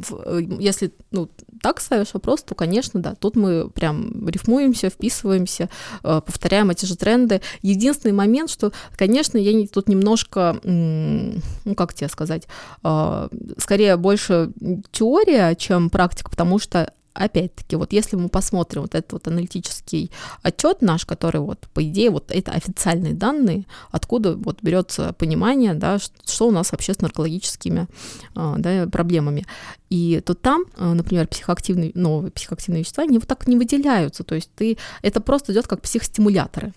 [0.58, 1.28] если ну,
[1.62, 5.68] так ставишь вопрос, то, конечно, да, тут мы прям рифмуемся, вписываемся,
[6.02, 7.40] э, повторяем эти же тренды.
[7.62, 12.48] Единственный момент, что, конечно, я тут немножко, ну, как тебе сказать,
[12.82, 14.52] э, скорее больше
[14.90, 20.10] теория, чем практика, потому что опять-таки, вот если мы посмотрим вот этот вот аналитический
[20.42, 25.98] отчет наш, который вот, по идее, вот это официальные данные, откуда вот берется понимание, да,
[25.98, 27.88] что у нас вообще с наркологическими
[28.34, 29.46] а, да, проблемами.
[29.90, 34.34] И то там, а, например, психоактивные, новые психоактивные вещества, они вот так не выделяются, то
[34.34, 36.72] есть ты, это просто идет как психостимуляторы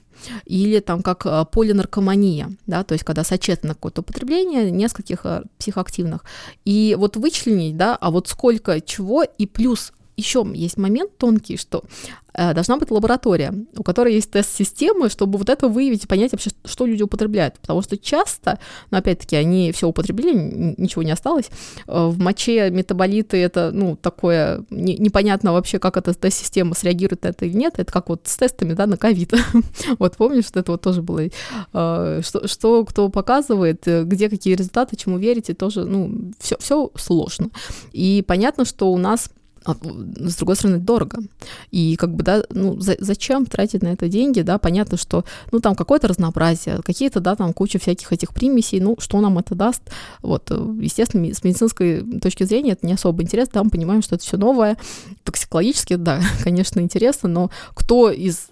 [0.46, 5.26] или там как а, полинаркомания, да, то есть когда сочетано какое-то употребление нескольких
[5.58, 6.24] психоактивных.
[6.66, 11.84] И вот вычленить, да, а вот сколько чего, и плюс еще есть момент тонкий, что
[12.34, 16.52] э, должна быть лаборатория, у которой есть тест-системы, чтобы вот это выявить и понять вообще,
[16.66, 17.60] что люди употребляют.
[17.60, 20.34] Потому что часто, но опять-таки, они все употребили,
[20.78, 21.50] ничего не осталось.
[21.88, 27.30] Э, в моче метаболиты это, ну, такое не, непонятно вообще, как эта тест-система среагирует на
[27.30, 27.76] это или нет.
[27.78, 29.34] Это как вот с тестами, да, на ковид.
[30.00, 34.56] вот помнишь, что это вот тоже было, э, что, что кто показывает, э, где какие
[34.56, 37.50] результаты, чему верите, тоже, ну, все, все сложно.
[37.92, 39.30] И понятно, что у нас
[39.64, 41.20] а, с другой стороны, дорого.
[41.70, 45.60] И как бы, да, ну, за, зачем тратить на это деньги, да, понятно, что, ну,
[45.60, 49.84] там какое-то разнообразие, какие-то, да, там куча всяких этих примесей, ну, что нам это даст,
[50.24, 54.24] вот, естественно, с медицинской точки зрения это не особо интересно, да, мы понимаем, что это
[54.24, 54.78] все новое,
[55.24, 58.50] токсикологически, да, конечно, интересно, но кто из,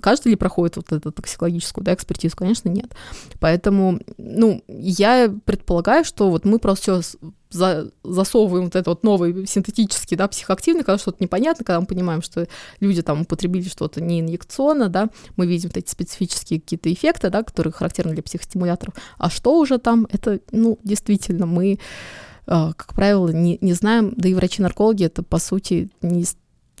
[0.00, 2.94] каждый ли проходит вот эту токсикологическую, да, экспертизу, конечно, нет.
[3.40, 7.18] Поэтому, ну, я предполагаю, что вот мы просто все
[7.50, 12.22] за, засовываем вот это вот новый синтетический, да, психоактивный, когда что-то непонятно, когда мы понимаем,
[12.22, 12.46] что
[12.80, 17.42] люди там употребили что-то не инъекционно, да, мы видим вот эти специфические какие-то эффекты, да,
[17.42, 18.94] которые характерны для психостимуляторов.
[19.18, 21.78] А что уже там, это, ну, действительно, мы
[22.46, 26.24] а, как правило, не, не знаем, да и врачи-наркологи это, по сути, не,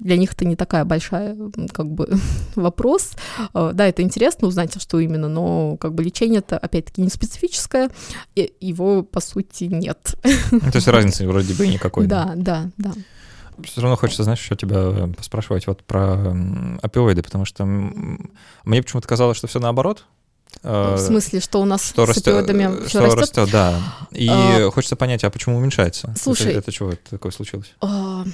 [0.00, 1.36] для них это не такая большая,
[1.72, 2.08] как бы,
[2.54, 3.12] вопрос.
[3.52, 7.90] А, да, это интересно узнать, что именно, но как бы лечение это, опять-таки, не специфическое,
[8.34, 10.16] и его, по сути, нет.
[10.50, 12.06] Ну, то есть разницы вроде бы никакой.
[12.06, 12.92] Да, да, да.
[13.62, 16.34] Все равно хочется, знаешь, еще тебя поспрашивать вот про
[16.82, 20.06] опиоиды, потому что мне почему-то казалось, что все наоборот,
[20.62, 23.20] в смысле, что у нас что с растет, опиоидами что растет?
[23.20, 23.80] растет, да.
[24.10, 26.12] И а, хочется понять, а почему уменьшается?
[26.20, 27.72] Слушай, это, это чего это такое случилось?
[27.80, 28.24] А,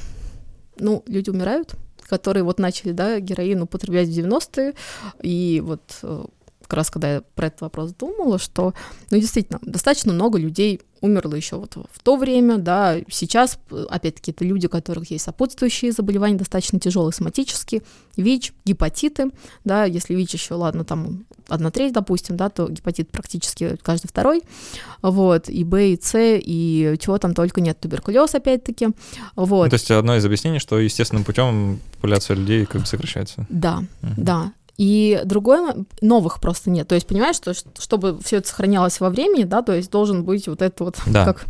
[0.79, 4.75] ну, люди умирают, которые вот начали, да, героин употреблять в 90-е,
[5.23, 6.25] и вот э,
[6.63, 8.75] как раз когда я про этот вопрос думала, что,
[9.11, 14.45] ну, действительно, достаточно много людей умерло еще вот в то время, да, сейчас, опять-таки, это
[14.45, 17.83] люди, у которых есть сопутствующие заболевания, достаточно тяжелые соматические,
[18.17, 19.31] ВИЧ, гепатиты,
[19.65, 24.43] да, если ВИЧ еще, ладно, там одна треть, допустим, да, то гепатит практически каждый второй,
[25.03, 28.89] вот, и Б, и С, и чего там только нет, туберкулез, опять-таки,
[29.35, 29.65] вот.
[29.65, 33.47] Ну, то есть одно из объяснений, что естественным путем популяция людей как бы сокращается.
[33.49, 34.13] Да, угу.
[34.17, 36.87] да, и другое, новых просто нет.
[36.89, 40.49] То есть, понимаешь, что чтобы все это сохранялось во времени, да, то есть должен быть
[40.49, 41.25] вот это вот, да.
[41.25, 41.47] как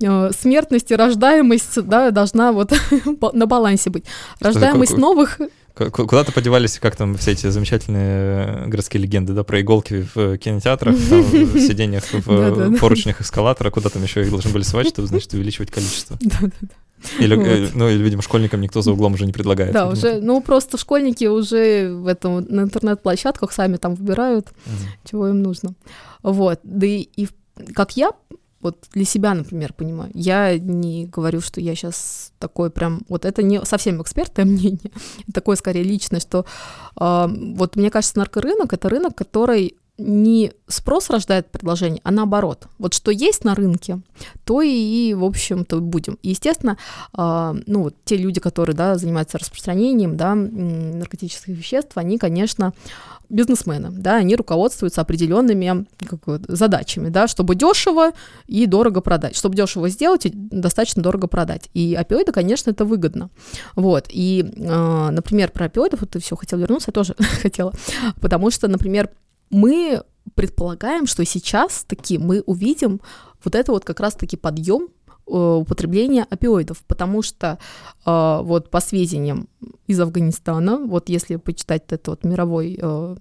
[0.00, 2.72] э, смертность и рождаемость, да, должна вот
[3.32, 4.04] на балансе быть.
[4.40, 5.38] Рождаемость как, новых
[5.76, 10.96] Куда-то подевались, как там все эти замечательные э, городские легенды, да, про иголки в кинотеатрах,
[11.10, 15.34] там, в сиденьях в поручнях эскалатора, куда там еще их должны были свать, чтобы, значит,
[15.34, 16.16] увеличивать количество.
[16.22, 16.68] Да-да-да.
[17.18, 17.46] Или, вот.
[17.46, 19.72] Э, ну, или, видимо, школьникам никто за углом уже не предлагает.
[19.72, 24.88] Да, уже, ну, просто школьники уже в этом, на интернет-площадках сами там выбирают, угу.
[25.04, 25.74] чего им нужно.
[26.22, 27.28] Вот, да и, и
[27.74, 28.12] как я
[28.60, 30.10] вот для себя, например, понимаю.
[30.14, 34.90] Я не говорю, что я сейчас такой прям, вот это не совсем экспертное мнение,
[35.32, 36.44] такое скорее личное, что
[37.00, 42.66] э, вот мне кажется, наркорынок— это рынок, который не спрос рождает предложение, а наоборот.
[42.78, 44.00] Вот что есть на рынке,
[44.44, 46.18] то и, в общем-то, будем.
[46.22, 46.76] И, естественно,
[47.16, 52.74] э, ну, вот те люди, которые, да, занимаются распространением, да, наркотических веществ, они, конечно,
[53.28, 58.12] бизнесмены, да, они руководствуются определенными как, задачами, да, чтобы дешево
[58.46, 59.36] и дорого продать.
[59.36, 61.68] Чтобы дешево сделать и достаточно дорого продать.
[61.74, 63.30] И опиоиды, конечно, это выгодно.
[63.74, 64.06] Вот.
[64.10, 67.72] И, э, например, про опиоидов, вот ты все хотел вернуться, я тоже хотела,
[68.20, 69.10] потому что, например,
[69.50, 70.02] мы
[70.34, 73.00] предполагаем, что сейчас таки мы увидим
[73.44, 74.88] вот это вот как раз-таки подъем
[75.26, 77.58] э, употребления опиоидов, потому что
[78.04, 79.48] э, вот по сведениям
[79.86, 83.16] из Афганистана, вот если почитать этот вот мировой э,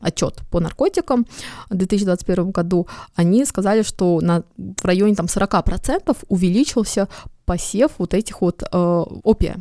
[0.00, 1.26] отчет по наркотикам
[1.70, 7.08] в 2021 году, они сказали, что на, в районе там 40% увеличился
[7.44, 8.76] посев вот этих вот э,
[9.22, 9.58] опия.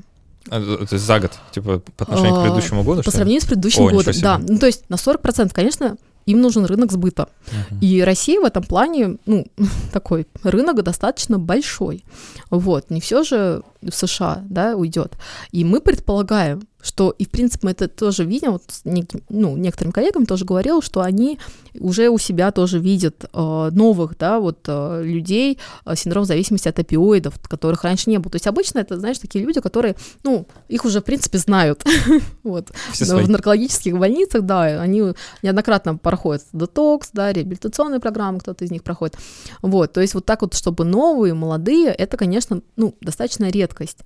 [0.50, 3.04] А, то есть за год, типа, по отношению к а, предыдущему году?
[3.04, 4.38] По сравнению с предыдущим О, годом, да.
[4.38, 7.30] Ну, то есть на 40%, конечно, им нужен рынок сбыта.
[7.48, 7.80] Uh-huh.
[7.82, 9.46] И Россия в этом плане, ну,
[9.94, 12.04] такой рынок достаточно большой.
[12.50, 15.14] Вот, не все же в США, да, уйдет.
[15.52, 19.58] И мы предполагаем, что, и в принципе мы это тоже видим, вот с неким, ну,
[19.58, 21.39] некоторым коллегам тоже говорил, что они
[21.80, 26.78] уже у себя тоже видят э, новых, да, вот э, людей э, синдром зависимости от
[26.78, 28.32] опиоидов, которых раньше не было.
[28.32, 31.84] То есть обычно это, знаешь, такие люди, которые, ну, их уже в принципе знают,
[32.43, 38.84] вот, в наркологических больницах, да, они неоднократно проходят детокс, да, реабилитационные программы, кто-то из них
[38.84, 39.17] проходит,
[39.63, 44.00] вот, то есть вот так вот, чтобы новые, молодые, это, конечно, ну, достаточно редкость.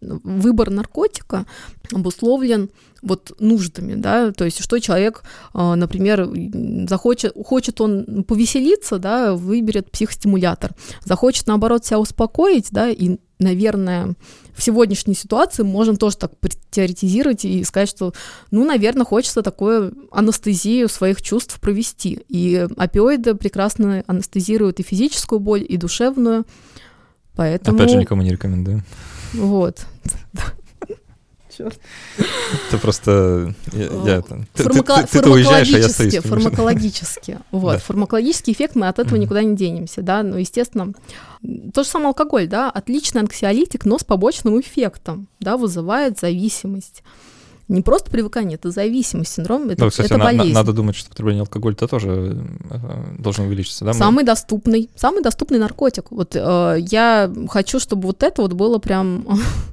[0.00, 1.44] Выбор наркотика
[1.92, 2.19] обусловлен
[3.02, 5.22] вот нуждами, да, то есть что человек,
[5.54, 6.28] а, например,
[6.88, 14.14] захочет, хочет он повеселиться, да, выберет психостимулятор, захочет, наоборот, себя успокоить, да, и, наверное,
[14.54, 16.32] в сегодняшней ситуации можем тоже так
[16.70, 18.12] теоретизировать и сказать, что,
[18.50, 25.64] ну, наверное, хочется такую анестезию своих чувств провести, и опиоиды прекрасно анестезируют и физическую боль,
[25.66, 26.44] и душевную,
[27.34, 27.78] поэтому...
[27.78, 28.82] Опять же, никому не рекомендую.
[29.32, 29.86] Вот.
[31.60, 31.78] Черт.
[32.68, 33.54] Это просто...
[33.72, 35.02] Я, я, ты, Фармако...
[35.02, 36.16] ты, ты, ты уезжаешь, а я остаюсь.
[36.16, 37.38] Фармакологически.
[37.50, 37.72] Вот.
[37.72, 37.78] Да.
[37.78, 39.20] Фармакологический эффект, мы от этого mm-hmm.
[39.20, 40.92] никуда не денемся, да, но, естественно,
[41.74, 47.02] то же самое алкоголь, да, отличный анксиолитик, но с побочным эффектом, да, вызывает зависимость
[47.70, 50.52] не просто привыкание, это зависимость, синдром, это, да, кстати, это на, болезнь.
[50.52, 52.76] надо думать, что потребление алкоголя-то тоже э,
[53.18, 53.92] должно увеличиться, да?
[53.92, 56.10] Самый доступный, самый доступный наркотик.
[56.10, 59.24] Вот э, я хочу, чтобы вот это вот было прям...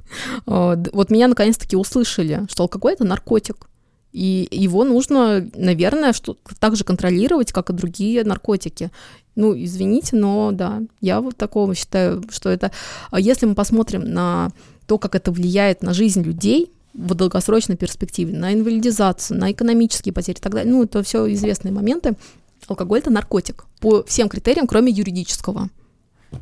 [0.46, 3.68] э, вот меня наконец-таки услышали, что алкоголь— это наркотик.
[4.12, 8.90] И его нужно, наверное, что, так же контролировать, как и другие наркотики.
[9.34, 12.70] Ну, извините, но да, я вот такого считаю, что это...
[13.10, 14.50] А если мы посмотрим на
[14.86, 20.36] то, как это влияет на жизнь людей, в долгосрочной перспективе, на инвалидизацию, на экономические потери
[20.36, 20.72] и так далее.
[20.72, 22.16] Ну, это все известные моменты.
[22.66, 25.70] Алкоголь— это наркотик по всем критериям, кроме юридического.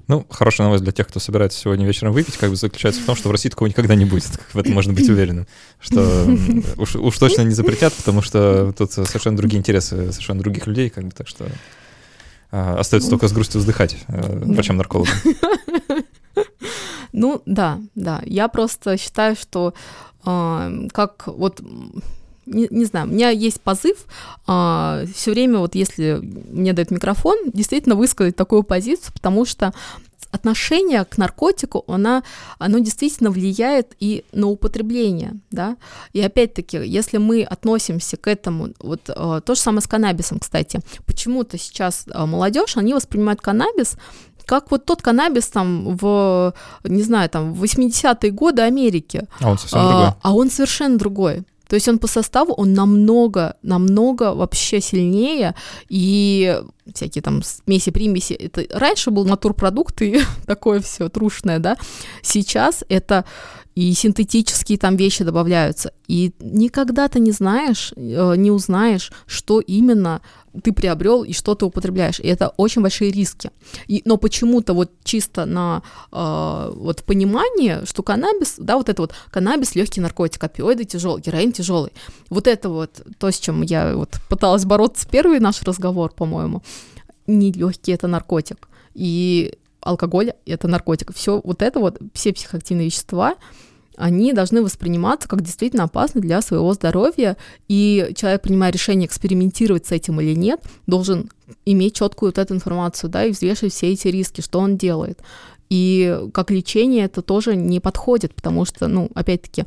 [0.08, 3.14] Ну, хорошая новость для тех, кто собирается сегодня вечером выпить, как бы заключается в том,
[3.14, 4.30] что в России такого никогда не будет.
[4.52, 5.46] В этом можно быть уверенным.
[5.78, 6.26] Что
[6.76, 11.04] уж, уж точно не запретят, потому что тут совершенно другие интересы совершенно других людей, как
[11.04, 11.46] бы так что
[12.50, 15.14] а, остается только с грустью вздыхать э, врачам-наркологам.
[17.12, 18.20] Ну, да, да.
[18.26, 19.72] Я просто считаю, что
[20.92, 21.60] как вот
[22.46, 24.06] не, не знаю, у меня есть позыв
[24.46, 29.72] а, все время, вот если мне дают микрофон, действительно высказать такую позицию, потому что
[30.30, 32.22] отношение к наркотику, она,
[32.58, 35.76] оно действительно влияет и на употребление, да,
[36.12, 40.80] и опять-таки, если мы относимся к этому, вот а, то же самое с каннабисом, кстати,
[41.04, 43.96] почему-то сейчас а, молодежь, они воспринимают каннабис
[44.46, 46.54] как вот тот каннабис там в,
[46.84, 49.26] не знаю, там в 80-е годы Америки.
[49.40, 50.12] А он совсем а, другой.
[50.22, 51.44] А он совершенно другой.
[51.68, 55.54] То есть он по составу, он намного, намного вообще сильнее,
[55.88, 56.62] и
[56.94, 61.76] всякие там смеси, примеси, это раньше был натурпродукт и такое все трушное, да,
[62.22, 63.24] сейчас это
[63.76, 70.22] и синтетические там вещи добавляются, и никогда ты не знаешь, э, не узнаешь, что именно
[70.62, 72.18] ты приобрел и что ты употребляешь.
[72.18, 73.50] И это очень большие риски.
[73.86, 79.12] И, но почему-то вот чисто на э, вот понимание, что каннабис, да, вот это вот
[79.30, 81.92] каннабис легкий наркотик, опиоиды тяжелый, героин тяжелый.
[82.30, 86.62] Вот это вот то, с чем я вот пыталась бороться первый наш разговор, по-моему.
[87.26, 88.68] Не легкий это наркотик.
[88.94, 91.14] И алкоголь это наркотик.
[91.14, 93.36] Все вот это вот, все психоактивные вещества,
[93.96, 97.36] они должны восприниматься как действительно опасны для своего здоровья,
[97.68, 101.30] и человек, принимая решение экспериментировать с этим или нет, должен
[101.64, 105.20] иметь четкую вот эту информацию, да, и взвешивать все эти риски, что он делает.
[105.68, 109.64] И как лечение это тоже не подходит, потому что, ну, опять-таки,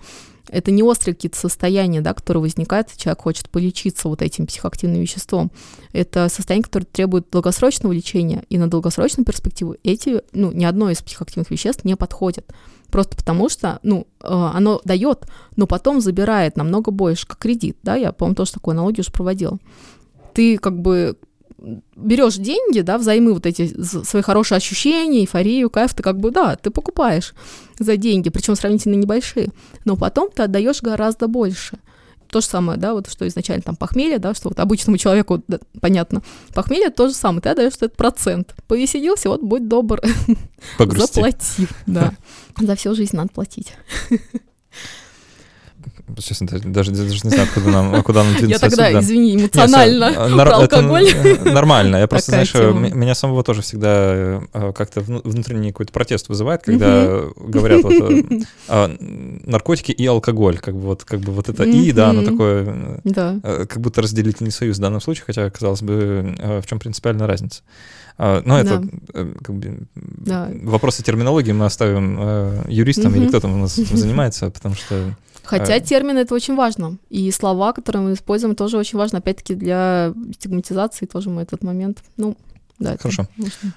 [0.47, 5.51] это не острые какие-то состояния, да, которые возникают, человек хочет полечиться вот этим психоактивным веществом.
[5.93, 11.01] Это состояние, которое требует долгосрочного лечения, и на долгосрочную перспективу эти, ну, ни одно из
[11.01, 12.51] психоактивных веществ не подходит.
[12.91, 17.95] Просто потому что, ну, э, оно дает, но потом забирает намного больше, как кредит, да,
[17.95, 19.59] я, по-моему, тоже такую аналогию уже проводила.
[20.33, 21.17] Ты как бы
[21.95, 26.55] берешь деньги, да, взаймы вот эти свои хорошие ощущения, эйфорию, кайф, ты как бы, да,
[26.55, 27.33] ты покупаешь
[27.77, 29.49] за деньги, причем сравнительно небольшие,
[29.85, 31.77] но потом ты отдаешь гораздо больше.
[32.31, 35.59] То же самое, да, вот что изначально там похмелье, да, что вот обычному человеку, да,
[35.81, 36.21] понятно,
[36.53, 38.55] похмелье то же самое, ты отдаешь этот процент.
[38.67, 40.01] Повеселился, вот будь добр,
[40.77, 42.13] заплати, да.
[42.59, 43.73] За всю жизнь надо платить.
[46.17, 48.65] честно, даже, даже не знаю, куда нам, куда нам двинуться.
[48.65, 49.03] Я тогда, отсюда.
[49.03, 51.09] извини, эмоционально Нет, про алкоголь.
[51.09, 51.97] Это нормально.
[51.97, 52.89] Я просто, знаешь, тема.
[52.89, 58.23] меня самого тоже всегда э, как-то внутренний какой-то протест вызывает, когда говорят вот э,
[58.67, 63.01] а, наркотики и алкоголь, как бы вот, как бы вот это и, да, оно такое,
[63.03, 63.39] да.
[63.41, 67.61] как будто разделительный союз в данном случае, хотя, казалось бы, в чем принципиальная разница.
[68.21, 69.25] А, но это да.
[69.41, 70.51] как бы, да.
[70.63, 75.15] вопросы терминологии мы оставим юристам или кто там у нас занимается, потому что
[75.49, 75.79] Хотя а...
[75.79, 76.97] термин это очень важно.
[77.09, 79.17] И слова, которые мы используем, тоже очень важно.
[79.17, 82.03] Опять-таки для стигматизации тоже мы этот момент.
[82.17, 82.37] Ну,
[82.79, 83.27] да, Хорошо.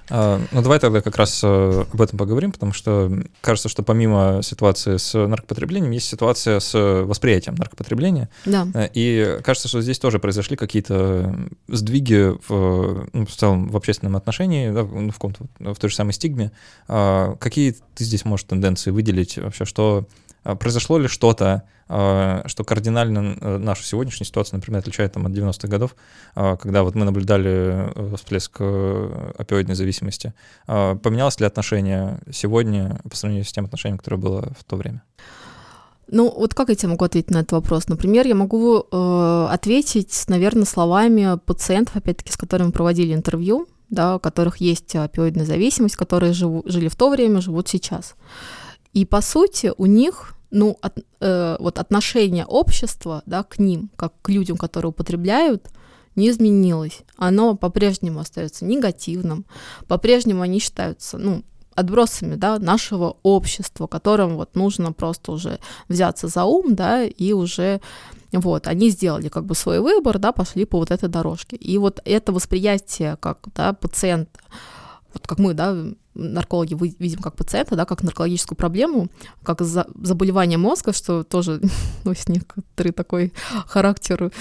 [0.09, 3.11] А, ну, давай тогда как раз э, об этом поговорим, потому что
[3.41, 8.29] кажется, что помимо ситуации с наркопотреблением, есть ситуация с восприятием наркопотребления.
[8.45, 8.65] Да.
[8.73, 11.35] Э, и кажется, что здесь тоже произошли какие-то
[11.67, 16.13] сдвиги в, ну, в целом в общественном отношении, да, в, в, в той же самой
[16.13, 16.51] стигме.
[16.87, 20.05] А, какие ты здесь можешь тенденции выделить вообще, что
[20.43, 25.67] произошло ли что-то, а, что кардинально э, нашу сегодняшнюю ситуацию, например, отличает там, от 90-х
[25.67, 25.95] годов,
[26.33, 30.33] а, когда вот мы наблюдали э, всплеск э, опиоидной зависимости.
[30.65, 35.03] Поменялось ли отношение сегодня по сравнению с тем отношением, которое было в то время?
[36.07, 37.87] Ну, вот как я тебе могу ответить на этот вопрос?
[37.87, 44.19] Например, я могу э, ответить, наверное, словами пациентов, опять-таки, с которыми проводили интервью, да, у
[44.19, 48.15] которых есть опиоидная зависимость, которые живу, жили в то время, живут сейчас.
[48.93, 54.13] И по сути у них ну, от, э, вот отношение общества да, к ним, как
[54.21, 55.69] к людям, которые употребляют,
[56.15, 57.01] не изменилось.
[57.17, 59.45] Оно по-прежнему остается негативным,
[59.87, 66.45] по-прежнему они считаются, ну, отбросами, да, нашего общества, которым вот нужно просто уже взяться за
[66.45, 67.81] ум, да, и уже
[68.31, 71.55] вот, они сделали как бы свой выбор, да, пошли по вот этой дорожке.
[71.55, 74.39] И вот это восприятие как, да, пациента,
[75.13, 75.75] вот как мы, да,
[76.15, 79.09] наркологи видим как пациента, да, как наркологическую проблему,
[79.43, 81.61] как за, заболевание мозга, что тоже
[82.03, 83.33] носит некоторый такой
[83.67, 84.31] характер,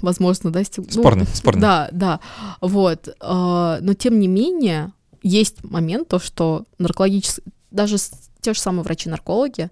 [0.00, 0.90] возможно, да, стиг...
[0.90, 1.60] спорный, ну, спорный.
[1.60, 2.20] Да, да,
[2.60, 3.14] вот.
[3.20, 4.92] А, но тем не менее
[5.22, 7.96] есть момент то, что наркологические, даже
[8.40, 9.70] те же самые врачи-наркологи,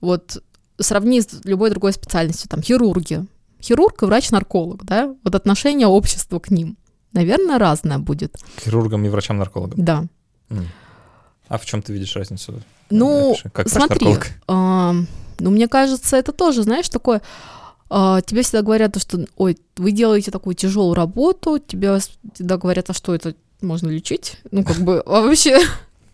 [0.00, 0.42] вот
[0.78, 3.26] сравни с любой другой специальностью, там хирурги,
[3.60, 6.76] хирург и врач-нарколог, да, вот отношение общества к ним–
[7.16, 8.36] наверное, разное будет.
[8.60, 9.84] Хирургам и врачам-наркологам?
[9.84, 10.04] Да.
[11.48, 12.62] А в чем ты видишь разницу?
[12.90, 14.92] Ну, как смотри, э,
[15.38, 17.22] ну, мне кажется, это тоже, знаешь, такое...
[17.90, 22.94] Э, тебе всегда говорят, что, ой, вы делаете такую тяжелую работу, тебе всегда говорят, а
[22.94, 24.38] что это можно лечить?
[24.50, 25.60] Ну, как бы, а вообще,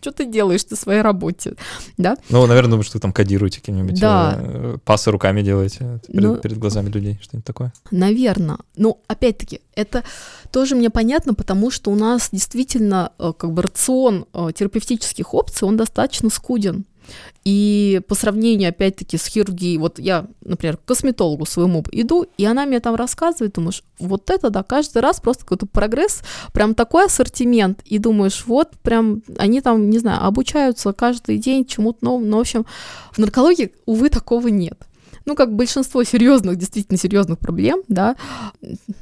[0.03, 1.53] что ты делаешь на своей работе,
[1.97, 2.17] да?
[2.29, 4.37] Ну, наверное, думаю, что вы там кодируете какие-нибудь да.
[4.37, 7.73] э, пасы руками делаете перед, ну, перед глазами людей, что-нибудь такое.
[7.91, 8.57] Наверное.
[8.75, 10.03] Ну, опять-таки, это
[10.51, 15.67] тоже мне понятно, потому что у нас действительно э, как бы рацион э, терапевтических опций,
[15.67, 16.85] он достаточно скуден.
[17.43, 22.65] И по сравнению, опять-таки, с хирургией, вот я, например, к косметологу своему иду, и она
[22.65, 26.21] мне там рассказывает, думаешь, вот это, да, каждый раз просто какой-то прогресс,
[26.53, 32.05] прям такой ассортимент, и думаешь, вот прям они там, не знаю, обучаются каждый день чему-то
[32.05, 32.65] новому, но, в общем,
[33.11, 34.79] в наркологии, увы, такого нет
[35.25, 38.15] ну, как большинство серьезных, действительно серьезных проблем, да,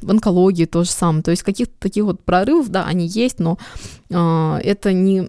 [0.01, 1.23] в онкологии то же самое.
[1.23, 3.57] То есть каких-то таких вот прорывов, да, они есть, но
[4.09, 5.27] э, это не,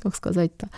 [0.00, 0.68] как сказать-то,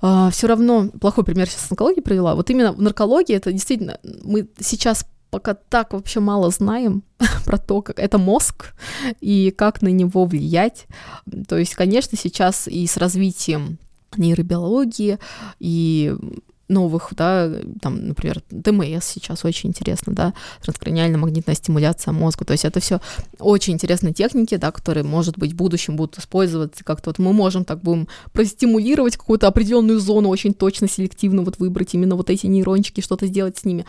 [0.00, 2.34] а, все равно плохой пример сейчас с онкологией привела.
[2.34, 7.02] Вот именно в наркологии это действительно мы сейчас пока так вообще мало знаем
[7.44, 8.74] про то, как это мозг
[9.20, 10.86] и как на него влиять.
[11.48, 13.78] То есть, конечно, сейчас и с развитием
[14.16, 15.18] нейробиологии
[15.58, 16.14] и
[16.68, 17.50] новых, да,
[17.80, 23.00] там, например, ДМС сейчас очень интересно, да, транскраниальная магнитная стимуляция мозга, то есть это все
[23.38, 27.64] очень интересные техники, да, которые, может быть, в будущем будут использоваться, как-то вот мы можем
[27.64, 33.00] так будем простимулировать какую-то определенную зону, очень точно, селективно вот выбрать именно вот эти нейрончики,
[33.00, 33.86] что-то сделать с ними,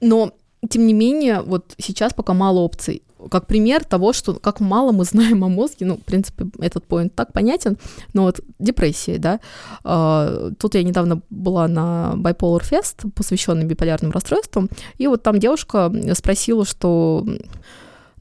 [0.00, 0.32] но
[0.68, 3.02] тем не менее, вот сейчас пока мало опций.
[3.30, 7.14] Как пример того, что как мало мы знаем о мозге, ну, в принципе, этот поинт
[7.14, 7.76] так понятен,
[8.12, 9.40] но вот депрессия, да,
[9.84, 15.92] э, тут я недавно была на Bipolar Fest, посвященный биполярным расстройствам, и вот там девушка
[16.14, 17.26] спросила, что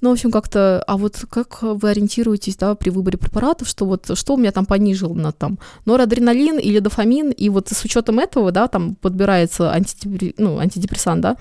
[0.01, 4.11] ну, в общем, как-то, а вот как вы ориентируетесь, да, при выборе препаратов, что вот,
[4.15, 8.67] что у меня там понижено, там, норадреналин или дофамин, и вот с учетом этого, да,
[8.67, 10.35] там подбирается антидепр...
[10.37, 11.37] ну, антидепрессант, да,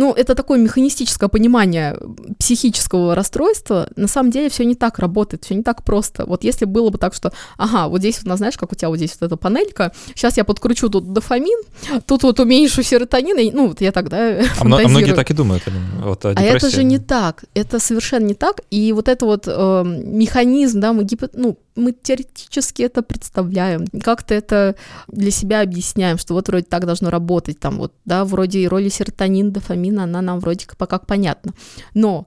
[0.00, 1.94] ну, это такое механистическое понимание
[2.38, 3.86] психического расстройства.
[3.96, 6.24] На самом деле все не так работает, все не так просто.
[6.24, 8.96] Вот если было бы так, что, ага, вот здесь, вот, знаешь, как у тебя вот
[8.96, 11.60] здесь вот эта панелька, сейчас я подкручу тут дофамин,
[12.06, 15.64] тут вот уменьшу серотонин, и, ну, вот я тогда а, а многие так и думают.
[16.02, 18.62] Вот, а это же не так, это совершенно не так.
[18.70, 21.28] И вот это вот э, механизм, да, мы гипо...
[21.34, 24.76] ну, мы теоретически это представляем, как-то это
[25.08, 28.88] для себя объясняем, что вот вроде так должно работать, там вот, да, вроде и роли
[28.88, 31.52] серотонина, дофамина, она нам вроде как пока понятна.
[31.94, 32.26] Но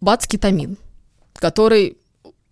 [0.00, 0.76] бац, кетамин,
[1.34, 1.98] который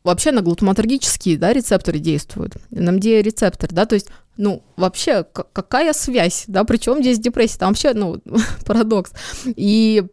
[0.03, 6.45] вообще на глутаматергические да, рецепторы действуют, на МД-рецепторы, да, то есть, ну, вообще, какая связь,
[6.47, 8.21] да, причем здесь депрессия, там вообще, ну,
[8.65, 9.13] парадокс.
[9.45, 10.05] И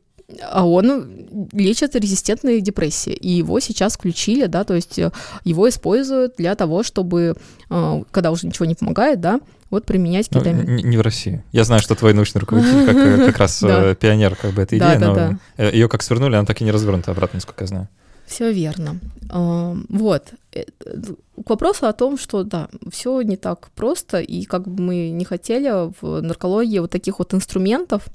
[0.41, 5.11] а он лечит резистентные депрессии, и его сейчас включили, да, то есть э,
[5.45, 7.35] его используют для того, чтобы,
[7.69, 10.75] э, когда уже ничего не помогает, да, вот применять ну, кетамин.
[10.75, 11.43] Не, не в России.
[11.53, 13.59] Я знаю, что твой научный руководитель как, э, как раз
[13.99, 17.37] пионер как бы этой идеи, но ее как свернули, она так и не развернута обратно,
[17.37, 17.87] насколько я знаю.
[18.25, 18.99] Все верно.
[19.29, 20.33] Вот.
[20.51, 25.23] К вопросу о том, что да, все не так просто, и как бы мы не
[25.23, 25.69] хотели
[26.01, 28.11] в наркологии вот таких вот инструментов, а,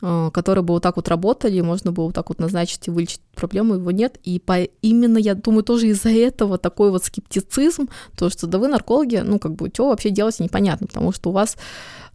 [0.00, 3.74] которые бы вот так вот работали, можно было вот так вот назначить и вылечить проблему,
[3.74, 4.18] его нет.
[4.24, 8.68] И по, именно, я думаю, тоже из-за этого такой вот скептицизм, то, что да вы
[8.68, 11.56] наркологи, ну, как бы, что вообще делать непонятно, потому что у вас,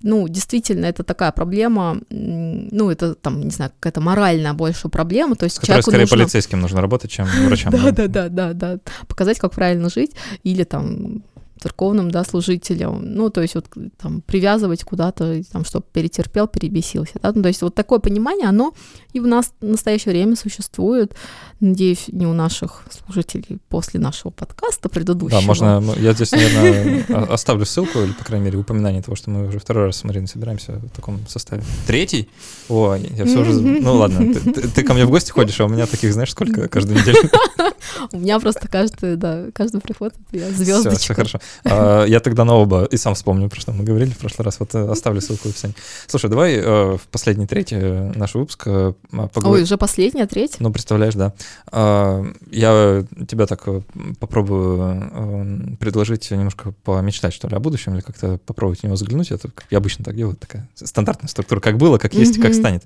[0.02, 5.46] ну, действительно, это такая проблема, ну, это там, не знаю, какая-то моральная больше проблема, то
[5.46, 6.18] есть Которая скорее нужно...
[6.18, 7.72] полицейским нужно работать, чем врачам.
[7.72, 10.12] Да-да-да-да, показать, как правильно жить,
[10.44, 11.24] или там
[11.60, 13.66] церковным, да, служителям, ну, то есть вот
[13.98, 18.74] там привязывать куда-то, там, чтобы перетерпел, перебесился, да, ну, то есть вот такое понимание, оно
[19.14, 21.16] и в нас в настоящее время существует,
[21.62, 25.40] надеюсь, не у наших служителей после нашего подкаста предыдущего.
[25.40, 29.48] Да, можно, я здесь, наверное, оставлю ссылку, или, по крайней мере, упоминание того, что мы
[29.48, 31.64] уже второй раз с Мариной собираемся в таком составе.
[31.88, 32.30] Третий?
[32.68, 33.54] О, я все уже...
[33.54, 36.32] Ну, ладно, ты, ты, ты ко мне в гости ходишь, а у меня таких, знаешь,
[36.32, 37.18] сколько каждую неделю?
[38.12, 41.00] У меня просто каждый, да, каждый приход, я звездочка.
[41.00, 41.40] Все, хорошо.
[41.64, 44.60] А, я тогда на оба и сам вспомню, про что мы говорили в прошлый раз.
[44.60, 45.76] Вот э, оставлю ссылку в описании.
[46.08, 49.54] Слушай, давай э, в последний третий нашего выпуска поговорим.
[49.54, 50.58] Ой, уже последняя, третья?
[50.60, 51.34] Ну, представляешь, да.
[51.72, 53.82] А, я тебя так э,
[54.20, 59.32] попробую предложить немножко помечтать, что ли, о будущем, или как-то попробовать в него заглянуть.
[59.32, 62.84] Это, я обычно так делаю, такая стандартная структура, как было, как есть и как станет.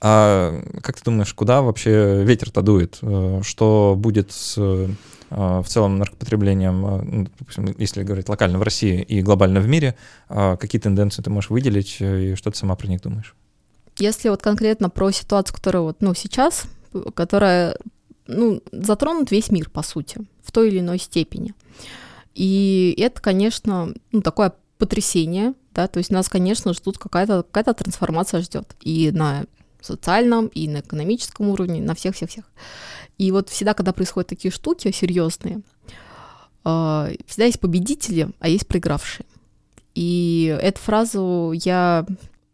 [0.00, 2.98] А как ты думаешь, куда вообще ветер-то дует?
[3.42, 4.58] Что будет с
[5.34, 9.96] в целом наркопотреблением, ну, допустим, если говорить локально в России и глобально в мире,
[10.28, 13.34] какие тенденции ты можешь выделить и что ты сама про них думаешь?
[13.98, 16.64] Если вот конкретно про ситуацию, которая вот, ну, сейчас,
[17.14, 17.76] которая,
[18.26, 21.54] ну, затронут весь мир, по сути, в той или иной степени.
[22.34, 28.42] И это, конечно, ну, такое потрясение, да, то есть нас, конечно, ждут какая-то какая трансформация
[28.42, 29.44] ждет и на
[29.82, 32.44] социальном, и на экономическом уровне, на всех-всех-всех.
[33.18, 35.62] И вот всегда, когда происходят такие штуки серьезные,
[36.64, 39.26] а, всегда есть победители, а есть проигравшие.
[39.94, 42.06] И эту фразу я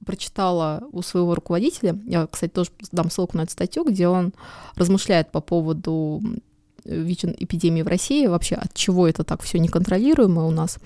[0.04, 1.98] прочитала у своего руководителя.
[2.06, 4.32] Я, кстати, тоже дам ссылку на эту статью, где он
[4.74, 6.22] размышляет по поводу
[6.84, 10.78] ВИЧ-эпидемии в России, вообще от чего это так все неконтролируемо у нас.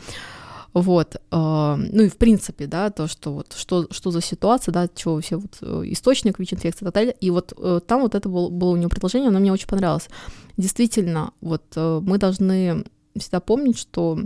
[0.75, 4.89] Вот, э, ну и в принципе, да, то, что вот, что, что за ситуация, да,
[4.95, 7.14] чего вообще вот э, источник ВИЧ-инфекции и так далее.
[7.20, 10.09] И вот э, там вот это было, было у него предложение, оно мне очень понравилось.
[10.57, 12.85] Действительно, вот мы должны
[13.16, 14.18] всегда помнить, что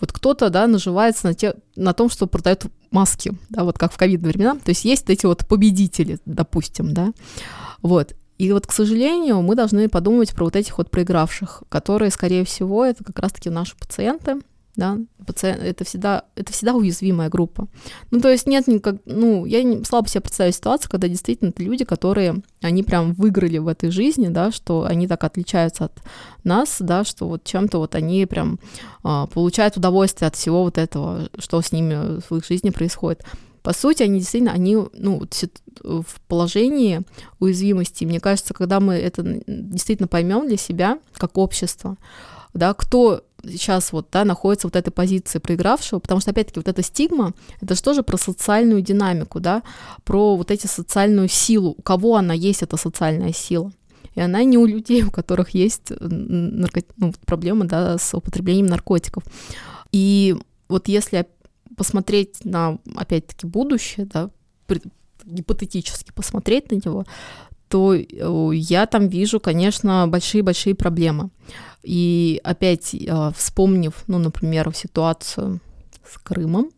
[0.00, 3.98] вот кто-то, да, наживается на, те, на том, что продает маски, да, вот как в
[3.98, 4.54] ковидные времена.
[4.56, 7.12] То есть есть эти вот победители, допустим, да,
[7.82, 8.14] вот.
[8.38, 12.84] И вот, к сожалению, мы должны подумать про вот этих вот проигравших, которые, скорее всего,
[12.86, 14.40] это как раз-таки наши пациенты,
[14.80, 17.68] да, пациент, это всегда, это всегда уязвимая группа.
[18.10, 21.62] Ну, то есть нет никак, ну, я не, слабо себе представляю ситуацию, когда действительно это
[21.62, 25.92] люди, которые, они прям выиграли в этой жизни, да, что они так отличаются от
[26.44, 28.58] нас, да, что вот чем-то вот они прям
[29.02, 33.22] а, получают удовольствие от всего вот этого, что с ними в их жизни происходит.
[33.62, 35.22] По сути, они действительно, они, ну,
[35.82, 37.02] в положении
[37.38, 38.06] уязвимости.
[38.06, 41.98] Мне кажется, когда мы это действительно поймем для себя, как общество,
[42.54, 46.82] да, кто сейчас вот, да, находится вот этой позиции проигравшего, потому что, опять-таки, вот эта
[46.82, 49.62] стигма, это же тоже про социальную динамику, да,
[50.04, 53.72] про вот эти социальную силу, у кого она есть, эта социальная сила.
[54.14, 56.82] И она не у людей, у которых есть нарко...
[56.96, 59.22] ну, проблемы, да, с употреблением наркотиков.
[59.92, 60.36] И
[60.68, 61.26] вот если
[61.76, 64.30] посмотреть на, опять-таки, будущее, да,
[65.24, 67.04] гипотетически посмотреть на него,
[67.70, 71.30] то э, я там вижу, конечно, большие-большие проблемы.
[71.84, 75.60] И опять э, вспомнив, ну, например, ситуацию
[76.04, 76.70] с Крымом,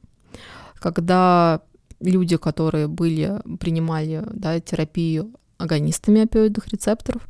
[0.74, 1.62] когда
[2.01, 7.22] люди, которые были, принимали да, терапию агонистами опиоидных рецепторов,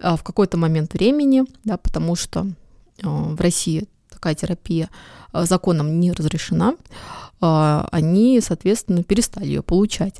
[0.00, 2.48] а в какой-то момент времени, да, потому что
[3.00, 4.90] э, в России такая терапия
[5.32, 6.74] законом не разрешена,
[7.40, 10.16] они, соответственно, перестали ее получать.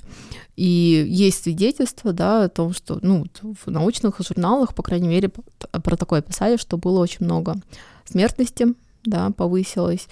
[0.57, 5.31] И есть свидетельства, да, о том, что, ну, в научных журналах, по крайней мере,
[5.71, 7.57] про такое писали, что было очень много
[8.05, 10.09] смертности, да, повысилось,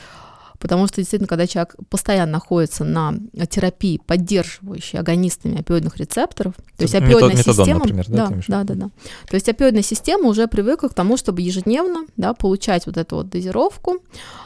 [0.59, 3.15] Потому что действительно, когда человек постоянно находится на
[3.49, 7.79] терапии, поддерживающей агонистами опиоидных рецепторов, то есть опиоидная метод, система...
[7.81, 8.91] Например, да, да, да, да, да.
[9.29, 13.29] То есть опиоидная система уже привыкла к тому, чтобы ежедневно да, получать вот эту вот
[13.29, 13.99] дозировку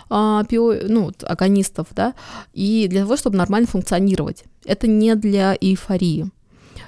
[0.09, 0.75] а, опио...
[0.89, 2.15] ну, агонистов, да,
[2.53, 4.45] и для того, чтобы нормально функционировать.
[4.65, 6.31] Это не для эйфории.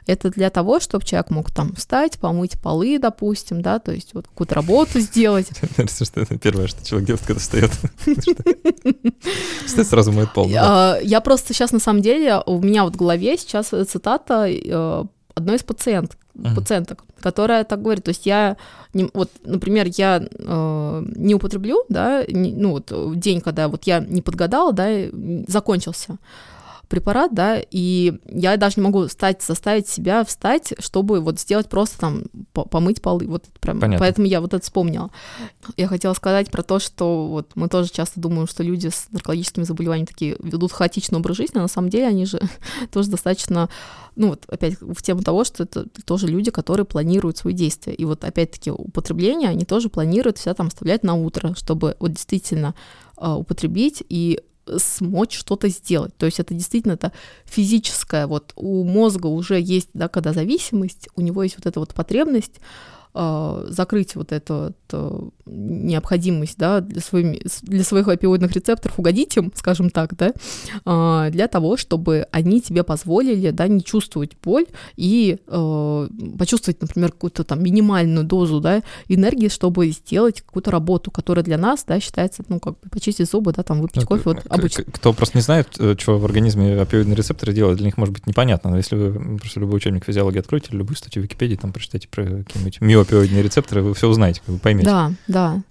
[0.06, 4.26] Это для того, чтобы человек мог там встать, помыть полы, допустим, да, то есть вот
[4.26, 5.48] какую-то работу сделать.
[6.04, 7.70] что это первое, что человек делает, когда встает.
[9.64, 10.48] Встает, сразу моет пол.
[10.48, 15.56] Я просто сейчас, на самом деле, у меня вот в голове сейчас цитата э, одной
[15.56, 16.16] из пациент,
[16.54, 18.56] пациенток, которая так говорит, то есть я,
[18.94, 24.00] не, вот, например, я э, не употреблю, да, не, ну вот день, когда вот я
[24.00, 24.88] не подгадала, да,
[25.46, 26.18] закончился,
[26.92, 31.98] препарат, да, и я даже не могу встать, заставить себя встать, чтобы вот сделать просто
[31.98, 33.98] там помыть полы, вот прям, Понятно.
[33.98, 35.10] поэтому я вот это вспомнила.
[35.78, 39.64] Я хотела сказать про то, что вот мы тоже часто думаем, что люди с наркологическими
[39.64, 42.42] заболеваниями такие ведут хаотичный образ жизни, а на самом деле они же
[42.92, 43.70] тоже достаточно,
[44.14, 48.04] ну вот опять в тему того, что это тоже люди, которые планируют свои действия, и
[48.04, 52.74] вот опять-таки употребление они тоже планируют всегда там оставлять на утро, чтобы вот действительно
[53.16, 54.42] э, употребить и
[54.78, 56.16] смочь что-то сделать.
[56.16, 57.12] То есть это действительно это
[57.44, 58.26] физическое.
[58.26, 62.60] Вот у мозга уже есть, да, когда зависимость, у него есть вот эта вот потребность
[63.14, 69.90] закрыть вот эту вот, необходимость да, для, своими, для своих опиоидных рецепторов, угодить им, скажем
[69.90, 70.32] так, да,
[70.84, 76.08] э, для того, чтобы они тебе позволили да, не чувствовать боль и э,
[76.38, 81.84] почувствовать, например, какую-то там минимальную дозу да, энергии, чтобы сделать какую-то работу, которая для нас
[81.86, 84.84] да, считается, ну, как бы почистить зубы, да, там выпить ну, кофе, вот обычно.
[84.84, 88.26] Кто просто не знает, э, что в организме опиоидные рецепторы делают, для них может быть
[88.26, 92.08] непонятно, но если вы просто любой учебник физиологии откроете, любую статью в Википедии, там прочитайте
[92.08, 94.86] про какие-нибудь опиоидные рецепторы, вы все узнаете, вы поймете.
[94.86, 95.62] Да, да.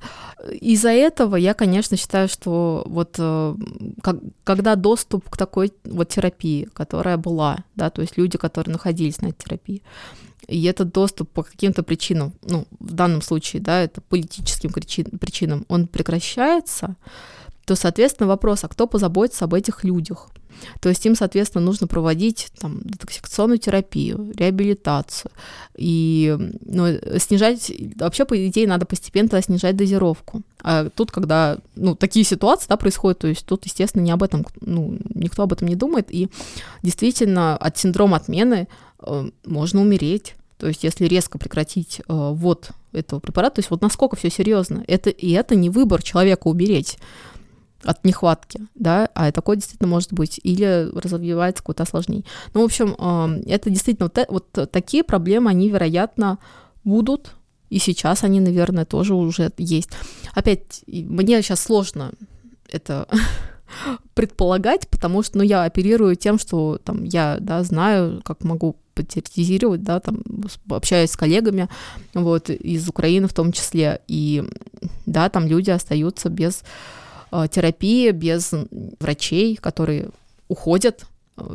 [0.50, 3.56] Из-за этого я, конечно, считаю, что вот э,
[4.02, 9.22] как, когда доступ к такой вот терапии, которая была, да, то есть люди, которые находились
[9.22, 9.84] на терапии,
[10.48, 15.88] и этот доступ по каким-то причинам, ну, в данном случае, да, это политическим причинам, он
[15.88, 16.96] прекращается,
[17.66, 20.30] то, соответственно, вопрос, а кто позаботится об этих людях?
[20.80, 25.32] То есть им, соответственно, нужно проводить там, детоксикационную терапию, реабилитацию.
[25.76, 26.88] И ну,
[27.18, 30.42] снижать, вообще, по идее, надо постепенно снижать дозировку.
[30.64, 34.46] А тут, когда ну, такие ситуации да, происходят, то есть тут, естественно, не об этом,
[34.62, 36.08] ну, никто об этом не думает.
[36.10, 36.30] И
[36.84, 38.68] действительно, от синдрома отмены
[39.00, 40.36] э, можно умереть.
[40.58, 44.84] То есть, если резко прекратить э, ввод этого препарата, то есть вот насколько все серьезно.
[44.88, 46.98] Это, и это не выбор человека умереть
[47.84, 52.26] от нехватки, да, а такое действительно может быть, или развивается какое-то осложнение.
[52.54, 52.94] Ну, в общем,
[53.46, 56.38] это действительно вот, вот такие проблемы, они, вероятно,
[56.84, 57.36] будут,
[57.70, 59.90] и сейчас они, наверное, тоже уже есть.
[60.34, 62.12] Опять, мне сейчас сложно
[62.70, 63.08] это
[64.14, 69.84] предполагать, потому что, ну, я оперирую тем, что там я, да, знаю, как могу теоретизировать,
[69.84, 70.22] да, там,
[70.70, 71.70] общаюсь с коллегами,
[72.14, 74.44] вот, из Украины в том числе, и,
[75.06, 76.64] да, там люди остаются без
[77.32, 78.54] Э, терапии, без
[79.00, 80.10] врачей, которые
[80.50, 81.06] уходят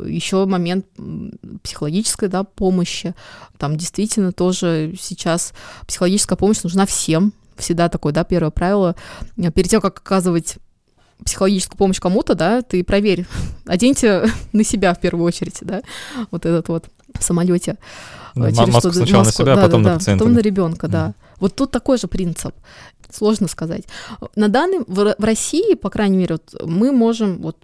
[0.05, 0.85] еще момент
[1.61, 3.13] психологической да, помощи.
[3.57, 5.53] Там действительно тоже сейчас
[5.87, 7.31] психологическая помощь нужна всем.
[7.55, 8.95] Всегда такое, да, первое правило.
[9.35, 10.57] Перед тем, как оказывать
[11.23, 13.25] психологическую помощь кому-то, да, ты проверь,
[13.65, 15.81] оденьте на себя в первую очередь, да,
[16.31, 16.89] вот этот вот
[17.19, 17.77] в самолете.
[18.35, 20.23] Да, через маску сначала маску, на себя, а да, потом да, на пациента.
[20.23, 21.13] Потом на ребенка, да.
[21.39, 22.53] Вот тут такой же принцип.
[23.11, 23.83] Сложно сказать.
[24.35, 27.57] На данный в, в России, по крайней мере, вот, мы можем вот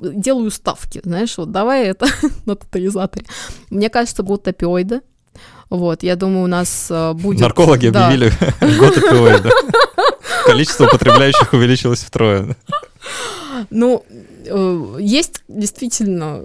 [0.00, 2.06] делаю ставки, знаешь, вот давай это
[2.46, 3.26] на тотализаторе.
[3.70, 5.00] Мне кажется, будут опиоиды.
[5.70, 7.40] Вот, я думаю, у нас э, будет...
[7.40, 8.08] Наркологи да.
[8.08, 8.30] объявили
[8.78, 9.50] год опиоида.
[10.44, 12.56] Количество употребляющих увеличилось втрое.
[13.70, 14.22] Ну, э,
[14.98, 16.42] есть действительно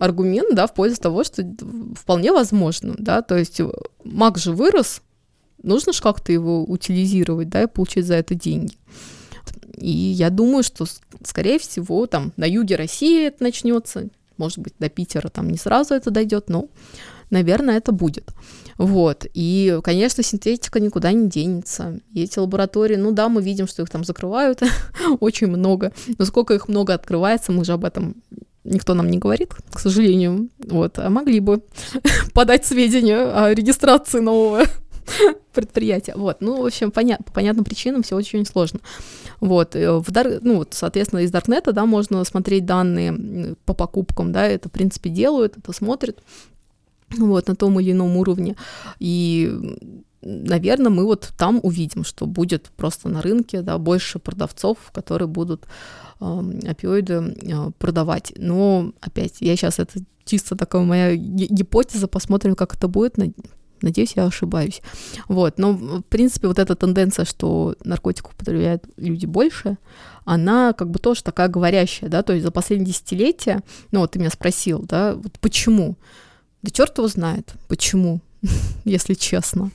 [0.00, 1.42] аргумент, да, в пользу того, что
[1.96, 3.60] вполне возможно, да, то есть
[4.04, 5.02] маг же вырос,
[5.62, 8.76] нужно же как-то его утилизировать, да, и получить за это деньги.
[9.76, 10.86] И я думаю, что,
[11.24, 15.94] скорее всего, там на юге России это начнется, может быть, до Питера там не сразу
[15.94, 16.68] это дойдет, но,
[17.30, 18.30] наверное, это будет.
[18.78, 19.26] Вот.
[19.34, 22.00] И, конечно, синтетика никуда не денется.
[22.14, 24.62] И эти лаборатории, ну да, мы видим, что их там закрывают
[25.20, 25.92] очень много.
[26.16, 28.16] Но сколько их много открывается, мы же об этом
[28.64, 30.48] никто нам не говорит, к сожалению.
[30.58, 30.98] Вот.
[30.98, 31.62] А могли бы
[32.32, 34.62] подать сведения о регистрации нового
[35.52, 36.14] предприятия.
[36.16, 38.80] Вот, ну, в общем, поня- по понятным причинам все очень сложно.
[39.40, 40.38] Вот, э, в дар...
[40.42, 45.10] ну, вот, соответственно, из Даркнета, да, можно смотреть данные по покупкам, да, это, в принципе,
[45.10, 46.18] делают, это смотрят,
[47.10, 48.56] вот, на том или ином уровне,
[48.98, 49.76] и
[50.22, 55.66] наверное, мы вот там увидим, что будет просто на рынке да, больше продавцов, которые будут
[56.20, 58.32] э, опиоиды э, продавать.
[58.36, 63.14] Но опять, я сейчас это чисто такая моя гипотеза, посмотрим, как это будет.
[63.80, 64.82] Надеюсь, я ошибаюсь.
[65.28, 65.58] Вот.
[65.58, 69.78] Но, в принципе, вот эта тенденция, что наркотиков употребляют люди больше,
[70.24, 74.18] она как бы тоже такая говорящая, да, то есть за последние десятилетия, ну вот ты
[74.18, 75.96] меня спросил, да, вот почему?
[76.62, 78.20] Да черт его знает, почему,
[78.84, 79.70] если честно.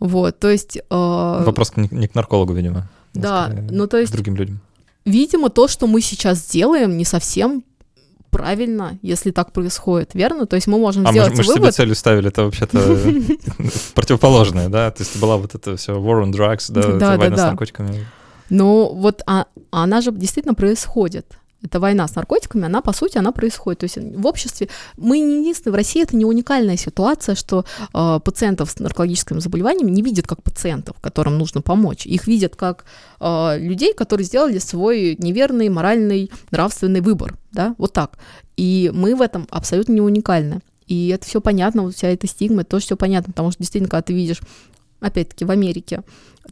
[0.00, 0.76] Вот, то есть...
[0.76, 1.42] Э...
[1.44, 2.88] Вопрос не, не к наркологу, видимо.
[3.14, 4.12] Да, ну то есть...
[4.12, 4.60] К другим людям.
[5.04, 7.62] Видимо, то, что мы сейчас делаем, не совсем
[8.30, 10.46] правильно, если так происходит, верно?
[10.46, 11.62] То есть мы можем а сделать мы, мы вывод...
[11.62, 12.78] себе целью ставили, это вообще-то
[13.94, 14.90] противоположное, да?
[14.90, 18.06] То есть была вот это все war on drugs, да, война с наркотиками.
[18.50, 23.32] Ну вот а, она же действительно происходит эта война с наркотиками, она, по сути, она
[23.32, 23.80] происходит.
[23.80, 28.20] То есть в обществе, мы не единственные, в России это не уникальная ситуация, что э,
[28.24, 32.06] пациентов с наркологическим заболеванием не видят как пациентов, которым нужно помочь.
[32.06, 32.84] Их видят как
[33.20, 38.18] э, людей, которые сделали свой неверный моральный, нравственный выбор, да, вот так.
[38.56, 40.60] И мы в этом абсолютно не уникальны.
[40.86, 43.90] И это все понятно, вот вся эта стигма, это тоже все понятно, потому что действительно,
[43.90, 44.40] когда ты видишь,
[45.00, 46.02] опять-таки, в Америке,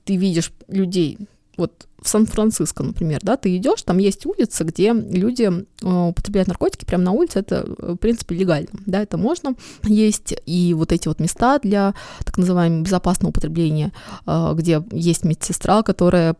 [0.04, 1.18] ты видишь людей,
[1.56, 5.50] вот в Сан-Франциско, например, да, ты идешь, там есть улицы, где люди
[5.82, 9.54] э, употребляют наркотики прямо на улице, это, э, в принципе, легально, да, это можно.
[9.84, 11.94] Есть и вот эти вот места для
[12.24, 13.92] так называемого безопасного употребления,
[14.26, 16.36] э, где есть медсестра, которая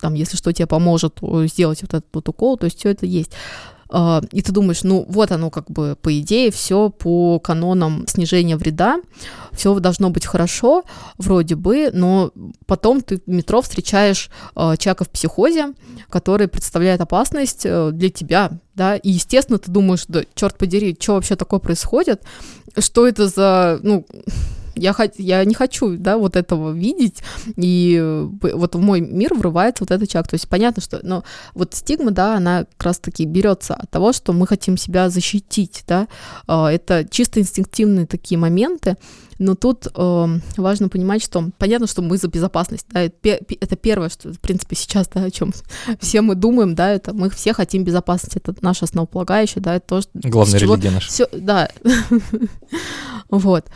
[0.00, 3.32] там, если что, тебе поможет сделать вот этот вот укол, то есть все это есть.
[3.90, 8.56] А, и ты думаешь, ну вот оно как бы по идее все по канонам снижения
[8.56, 9.00] вреда,
[9.52, 10.84] все должно быть хорошо,
[11.16, 12.30] вроде бы, но
[12.66, 15.72] потом ты в метро встречаешь э, человека в психозе,
[16.10, 21.14] который представляет опасность э, для тебя, да, и естественно ты думаешь, да черт подери, что
[21.14, 22.22] вообще такое происходит,
[22.78, 24.06] что это за, ну,
[24.78, 27.22] я, я не хочу, да, вот этого видеть,
[27.56, 28.00] и
[28.40, 30.30] вот в мой мир врывается вот этот человек.
[30.30, 31.24] То есть понятно, что, но
[31.54, 36.08] вот стигма, да, она как раз-таки берется от того, что мы хотим себя защитить, да,
[36.46, 38.96] а, это чисто инстинктивные такие моменты,
[39.38, 40.26] но тут э,
[40.56, 42.86] важно понимать, что понятно, что мы за безопасность.
[42.90, 45.52] Да, это первое, что, в принципе, сейчас, да, о чем
[46.00, 50.00] все мы думаем, да, это мы все хотим безопасности, это наше основополагающее, да, это то,
[50.00, 50.10] что...
[50.14, 51.08] Главная религия наша.
[51.08, 51.68] Все, да.
[53.30, 53.66] вот.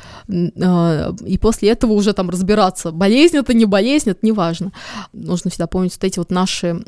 [0.62, 4.72] А, и после этого уже там разбираться, болезнь это, не болезнь, это не важно.
[5.12, 6.82] Нужно всегда помнить вот эти вот наши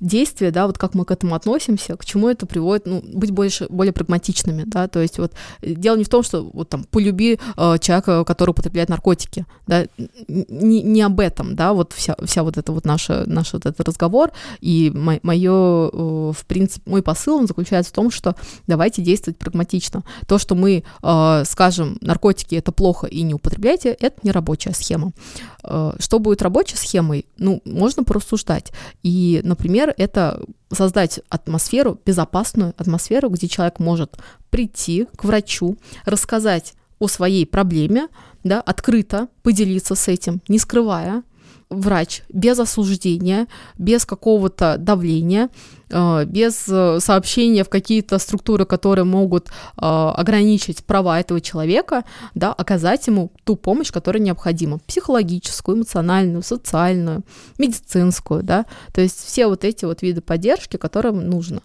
[0.00, 3.66] действия, да, вот как мы к этому относимся, к чему это приводит, ну, быть больше,
[3.68, 5.32] более прагматичными, да, то есть вот
[5.62, 9.86] э, дело не в том, что вот там полюби э, человека, который употребляет наркотики, да,
[10.28, 13.86] не, не об этом, да, вот вся, вся вот эта вот наша, наш вот этот
[13.86, 18.34] разговор, и мое, э, в принципе, мой посыл, он заключается в том, что
[18.66, 20.02] давайте действовать прагматично.
[20.26, 25.12] То, что мы э, скажем, наркотики это плохо и не употребляйте, это не рабочая схема.
[25.62, 27.26] Э, что будет рабочей схемой?
[27.36, 28.72] Ну, можно порассуждать.
[29.02, 34.18] И, например, это создать атмосферу, безопасную атмосферу, где человек может
[34.50, 38.08] прийти к врачу, рассказать о своей проблеме,
[38.44, 41.22] да, открыто поделиться с этим, не скрывая,
[41.70, 43.46] врач без осуждения,
[43.78, 45.48] без какого-то давления,
[45.88, 52.04] э, без э, сообщения в какие-то структуры, которые могут э, ограничить права этого человека,
[52.34, 57.22] да, оказать ему ту помощь, которая необходима, психологическую, эмоциональную, социальную,
[57.56, 61.60] медицинскую, да, то есть все вот эти вот виды поддержки, которым нужно.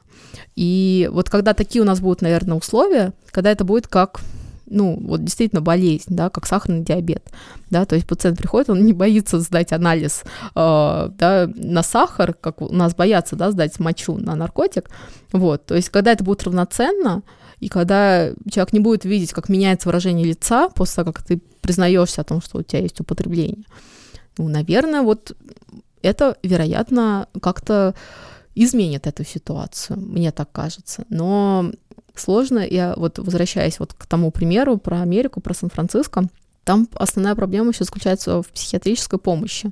[0.55, 4.21] И вот когда такие у нас будут, наверное, условия, когда это будет как
[4.67, 7.29] ну, вот действительно болезнь, да, как сахарный диабет,
[7.69, 12.61] да, то есть пациент приходит, он не боится сдать анализ, э, да, на сахар, как
[12.61, 14.89] у нас боятся, да, сдать мочу на наркотик,
[15.31, 17.23] вот, то есть когда это будет равноценно,
[17.59, 22.21] и когда человек не будет видеть, как меняется выражение лица после того, как ты признаешься
[22.21, 23.65] о том, что у тебя есть употребление,
[24.37, 25.35] ну, наверное, вот
[26.01, 27.95] это, вероятно, как-то
[28.53, 31.05] изменит эту ситуацию, мне так кажется.
[31.09, 31.71] Но
[32.19, 32.59] сложно.
[32.59, 36.27] Я вот возвращаясь вот к тому примеру про Америку, про Сан-Франциско,
[36.63, 39.71] там основная проблема еще заключается в психиатрической помощи,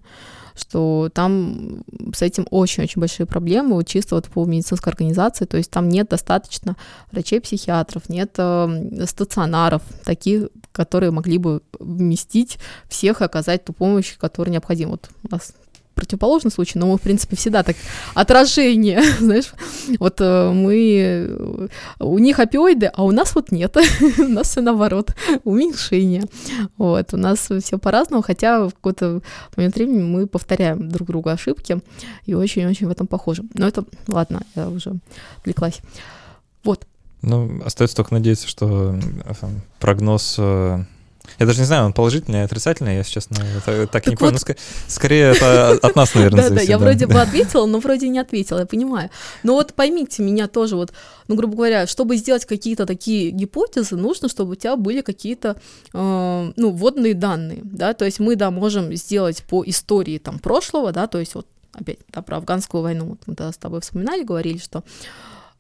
[0.56, 1.84] что там
[2.14, 6.10] с этим очень-очень большие проблемы, вот чисто вот по медицинской организации, то есть там нет
[6.10, 6.78] достаточно
[7.12, 14.54] врачей-психиатров, нет э, стационаров, таких, которые могли бы вместить всех и оказать ту помощь, которая
[14.54, 14.92] необходима.
[14.92, 15.54] Вот у нас
[15.96, 17.76] противоположный случай, но мы, в принципе, всегда так
[18.14, 19.54] отражение, знаешь,
[20.00, 21.70] вот э, мы,
[22.00, 23.78] у них опиоиды, а у нас вот нет,
[24.18, 26.26] у нас все наоборот, уменьшение,
[26.78, 29.22] вот, у нас все по-разному, хотя в какой-то
[29.56, 31.80] момент времени мы повторяем друг другу ошибки
[32.26, 33.44] и очень-очень в этом похожи.
[33.54, 34.94] Но это, ладно, я уже
[35.40, 35.80] отвлеклась.
[36.64, 36.86] Вот.
[37.22, 39.34] Ну, остается только надеяться, что э,
[39.80, 40.84] прогноз э,
[41.40, 44.38] я даже не знаю, он положительный или отрицательный, я, честно, это, так, так не понял.
[44.46, 44.58] Вот...
[44.88, 48.60] Скорее, это от нас, наверное, Да, да, я вроде бы ответила, но вроде не ответила,
[48.60, 49.10] я понимаю.
[49.42, 50.94] Но вот поймите меня тоже, вот,
[51.28, 55.56] ну, грубо говоря, чтобы сделать какие-то такие гипотезы, нужно, чтобы у тебя были какие-то,
[55.94, 60.92] э, ну, вводные данные, да, то есть мы, да, можем сделать по истории там прошлого,
[60.92, 64.24] да, то есть вот опять, да, про афганскую войну, вот мы тогда с тобой вспоминали,
[64.24, 64.84] говорили, что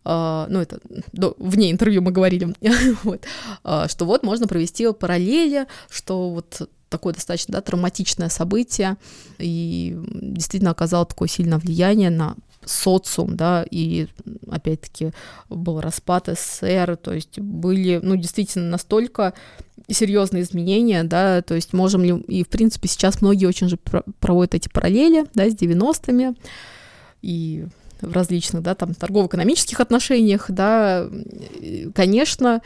[0.05, 0.79] ну, это
[1.11, 2.53] до, вне интервью мы говорили,
[3.03, 3.23] вот,
[3.63, 8.97] uh, что вот можно провести параллели, что вот такое достаточно да, травматичное событие
[9.39, 12.35] и действительно оказало такое сильное влияние на
[12.65, 14.07] социум, да, и
[14.49, 15.11] опять-таки
[15.49, 19.33] был распад СССР, то есть были, ну, действительно настолько
[19.89, 23.77] серьезные изменения, да, то есть можем ли, и в принципе сейчас многие очень же
[24.19, 26.35] проводят эти параллели, да, с 90-ми,
[27.21, 27.65] и
[28.03, 31.09] в различных, да, там, торгово-экономических отношениях, да,
[31.93, 32.61] конечно,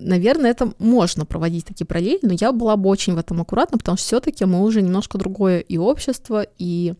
[0.00, 3.96] наверное, это можно проводить такие параллели, но я была бы очень в этом аккуратна, потому
[3.96, 6.94] что все-таки мы уже немножко другое и общество, и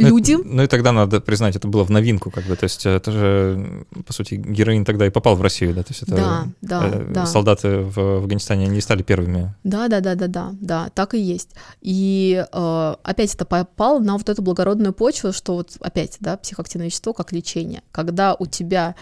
[0.00, 0.32] люди.
[0.32, 3.12] Ну, ну и тогда надо признать, это было в новинку, как бы, то есть это
[3.12, 6.88] же, по сути, героин тогда и попал в Россию, да, то есть это да, да,
[6.88, 7.26] э, да.
[7.26, 9.54] солдаты в Афганистане не стали первыми.
[9.64, 11.50] Да, да, да, да, да, да, так и есть.
[11.80, 16.86] И э, опять это попало на вот эту благородную почву, что вот опять, да, психоактивное
[16.86, 18.94] вещество как лечение, когда у тебя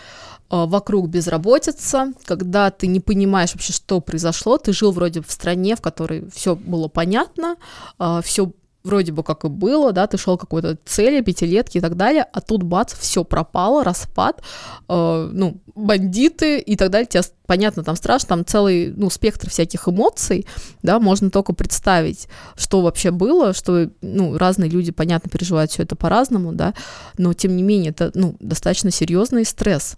[0.51, 5.77] э, вокруг безработица, когда ты не понимаешь вообще, что произошло, ты жил вроде в стране,
[5.77, 7.57] в которой все было понятно,
[7.99, 8.53] э, все
[8.87, 12.41] вроде бы как и было, да, ты шел какой-то цели, пятилетки и так далее, а
[12.41, 14.43] тут бац, все пропало, распад,
[14.89, 19.89] э, ну, бандиты и так далее, тебе понятно, там страшно, там целый, ну, спектр всяких
[19.89, 20.47] эмоций,
[20.83, 25.97] да, можно только представить, что вообще было, что, ну, разные люди, понятно, переживают все это
[25.97, 26.73] по-разному, да,
[27.19, 29.97] но, тем не менее, это, ну, достаточно серьезный стресс,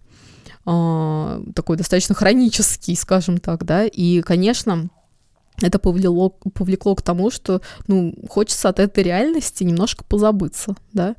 [0.67, 4.89] э, такой достаточно хронический, скажем так, да, и, конечно,
[5.61, 11.17] это повлекло, повлекло к тому, что, ну, хочется от этой реальности немножко позабыться, да,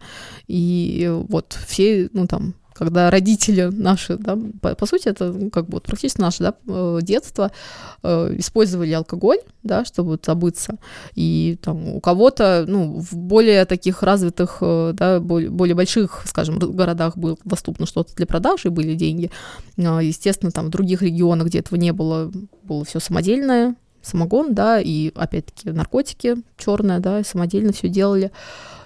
[0.48, 5.66] и вот все, ну, там, когда родители наши, да, по, по сути, это ну, как
[5.66, 7.52] бы вот практически наше да, э, детство,
[8.04, 10.78] э, использовали алкоголь, да, чтобы вот забыться.
[11.14, 16.58] И там у кого-то, ну, в более таких развитых, э, да, более, более больших, скажем,
[16.58, 19.30] городах было доступно что-то для продажи, были деньги.
[19.76, 22.32] Э, естественно, там в других регионах, где этого не было,
[22.64, 28.32] было все самодельное, самогон, да, и опять-таки наркотики черные, да, самодельно все делали.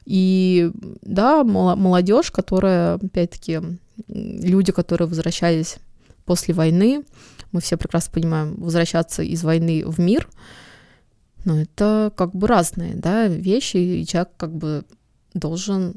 [0.06, 3.62] И да, молодежь, которая, опять-таки,
[4.08, 5.78] люди, которые возвращались
[6.26, 7.04] после войны,
[7.52, 10.28] мы все прекрасно понимаем, возвращаться из войны в мир,
[11.46, 14.84] но это как бы разные, да, вещи, и человек как бы
[15.34, 15.96] должен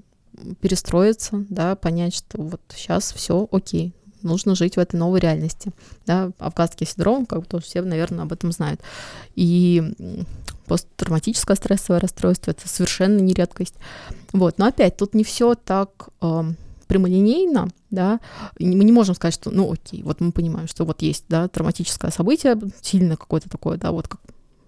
[0.61, 3.95] перестроиться, да, понять, что вот сейчас все окей,
[4.27, 5.73] нужно жить в этой новой реальности.
[6.07, 8.81] Да, афганский синдром, как бы тоже все, наверное, об этом знают.
[9.35, 9.95] И
[10.67, 13.75] посттравматическое стрессовое расстройство это совершенно не редкость.
[14.33, 16.43] Вот, но опять тут не все так э,
[16.87, 18.21] прямолинейно, да,
[18.59, 22.11] мы не можем сказать, что, ну, окей, вот мы понимаем, что вот есть, да, травматическое
[22.11, 24.21] событие, сильно какое-то такое, да, вот как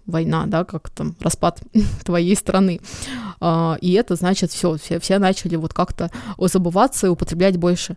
[0.09, 1.61] война, да, как там распад
[2.05, 2.81] твоей страны.
[3.41, 7.97] А, и это значит все, все, все начали вот как-то забываться и употреблять больше.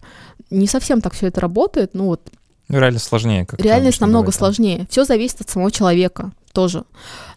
[0.50, 2.30] Не совсем так все это работает, ну вот.
[2.68, 3.46] Ну, реальность сложнее.
[3.46, 4.88] Как Реальность намного бывает, сложнее.
[4.90, 6.84] Все зависит от самого человека тоже,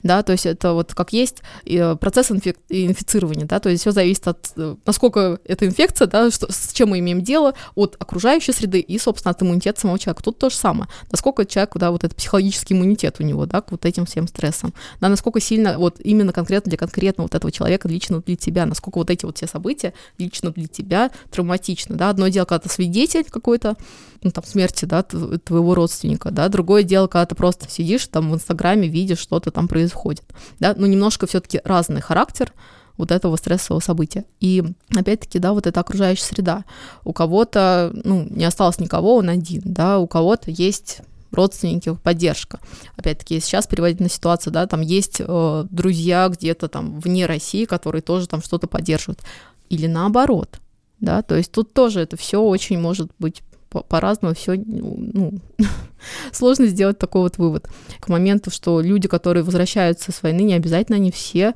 [0.02, 3.90] да, то есть это вот как есть э, процесс инфи- инфицирования, да, то есть все
[3.90, 8.52] зависит от, э, насколько эта инфекция, да, что, с чем мы имеем дело, от окружающей
[8.52, 10.22] среды и, собственно, от иммунитета самого человека.
[10.22, 10.88] Тут то же самое.
[11.10, 14.74] Насколько человек, да, вот этот психологический иммунитет у него, да, к вот этим всем стрессам,
[15.00, 18.98] да, насколько сильно вот именно конкретно для конкретного вот этого человека, лично для тебя, насколько
[18.98, 23.24] вот эти вот все события лично для тебя травматичны, да, одно дело, когда ты свидетель
[23.24, 23.76] какой-то,
[24.22, 28.34] ну, там, смерти, да, твоего родственника, да, другое дело, когда ты просто сидишь там в
[28.34, 30.24] Инстаграме, видишь, что-то там происходит,
[30.58, 32.54] да, но немножко все таки разный характер
[32.96, 34.24] вот этого стрессового события.
[34.40, 34.62] И
[34.94, 36.64] опять-таки, да, вот эта окружающая среда.
[37.04, 41.00] У кого-то, ну, не осталось никого, он один, да, у кого-то есть
[41.32, 42.60] родственники, поддержка.
[42.96, 48.02] Опять-таки, сейчас переводить на ситуацию, да, там есть э, друзья где-то там вне России, которые
[48.02, 49.20] тоже там что-то поддерживают.
[49.68, 50.60] Или наоборот,
[51.00, 53.42] да, то есть тут тоже это все очень может быть
[53.82, 55.34] по-разному, все, ну,
[56.32, 57.68] сложно сделать такой вот вывод.
[58.00, 61.54] К моменту, что люди, которые возвращаются с войны, не обязательно они все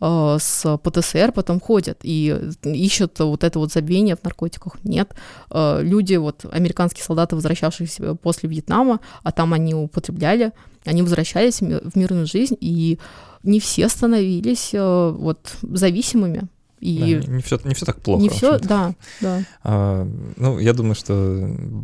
[0.00, 4.76] э, с ПТСР потом ходят и ищут вот это вот забвение в наркотиках.
[4.84, 5.14] Нет.
[5.50, 10.52] Э, люди, вот американские солдаты, возвращавшиеся после Вьетнама, а там они употребляли,
[10.84, 12.98] они возвращались в мирную жизнь, и
[13.42, 16.48] не все становились э, вот зависимыми.
[16.86, 18.22] И да, не, все, не все так плохо.
[18.22, 19.42] Не все, да, да.
[19.64, 21.12] А, ну, я думаю, что,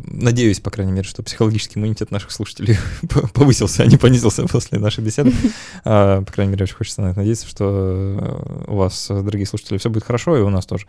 [0.05, 2.77] надеюсь, по крайней мере, что психологический иммунитет наших слушателей
[3.33, 5.33] повысился, а не понизился после нашей беседы.
[5.85, 9.89] А, по крайней мере, очень хочется на это надеяться, что у вас, дорогие слушатели, все
[9.89, 10.85] будет хорошо, и у нас тоже.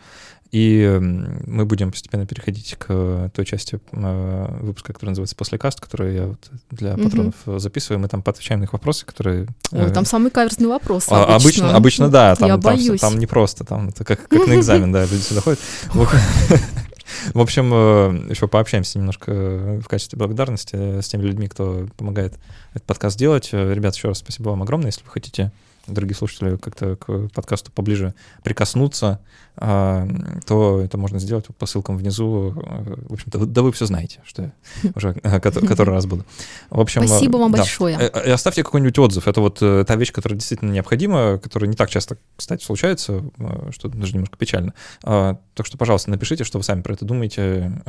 [0.51, 6.25] И мы будем постепенно переходить к той части а, выпуска, которая называется «Послекаст», которую я
[6.27, 6.39] вот
[6.71, 7.59] для патронов угу.
[7.59, 7.99] записываю.
[7.99, 9.47] Мы там поотвечаем на их вопросы, которые...
[9.71, 11.35] Ой, там самый каверзный вопрос обычно.
[11.35, 12.35] Обычно, обычно да.
[12.35, 13.01] Там, я там, боюсь.
[13.01, 15.59] Там, там не просто, там это как, как на экзамен, да, люди сюда ходят.
[17.33, 22.33] В общем, э, еще пообщаемся немножко в качестве благодарности с теми людьми, кто помогает
[22.73, 23.49] этот подкаст делать.
[23.51, 24.87] Ребят, еще раз спасибо вам огромное.
[24.87, 25.51] Если вы хотите
[25.87, 28.13] дорогие слушатели, как-то к подкасту поближе
[28.43, 29.19] прикоснуться,
[29.57, 30.07] а,
[30.45, 32.53] то это можно сделать по ссылкам внизу.
[32.55, 34.51] В общем-то, да вы все знаете, что я
[34.95, 36.25] уже который раз буду.
[36.69, 37.59] В общем, Спасибо вам да.
[37.59, 37.95] большое.
[37.95, 39.27] Э, э, и оставьте какой-нибудь отзыв.
[39.27, 43.23] Это вот э, та вещь, которая действительно необходима, которая не так часто, кстати, случается,
[43.71, 44.73] что даже немножко печально.
[45.03, 47.81] А, так что, пожалуйста, напишите, что вы сами про это думаете,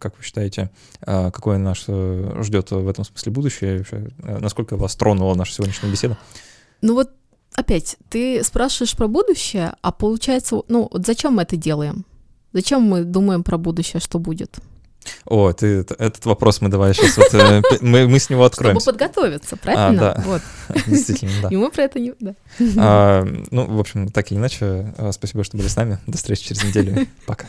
[0.00, 0.70] как вы считаете,
[1.00, 3.84] какое нас ждет в этом смысле будущее,
[4.18, 6.18] насколько вас тронула наша сегодняшняя беседа.
[6.82, 7.10] Ну вот
[7.56, 12.04] опять, ты спрашиваешь про будущее, а получается, ну, вот зачем мы это делаем?
[12.52, 14.58] Зачем мы думаем про будущее, что будет?
[15.24, 18.80] О, ты, этот вопрос мы давай сейчас вот, э, мы, мы с него откроем.
[18.80, 20.12] Чтобы подготовиться, правильно?
[20.12, 20.22] А, да.
[20.24, 20.42] Вот.
[20.86, 21.48] Действительно, да.
[21.48, 22.14] И мы про это не...
[22.18, 22.34] Да.
[22.76, 25.98] А, ну, в общем, так или иначе, э, спасибо, что были с нами.
[26.06, 27.06] До встречи через неделю.
[27.26, 27.46] Пока.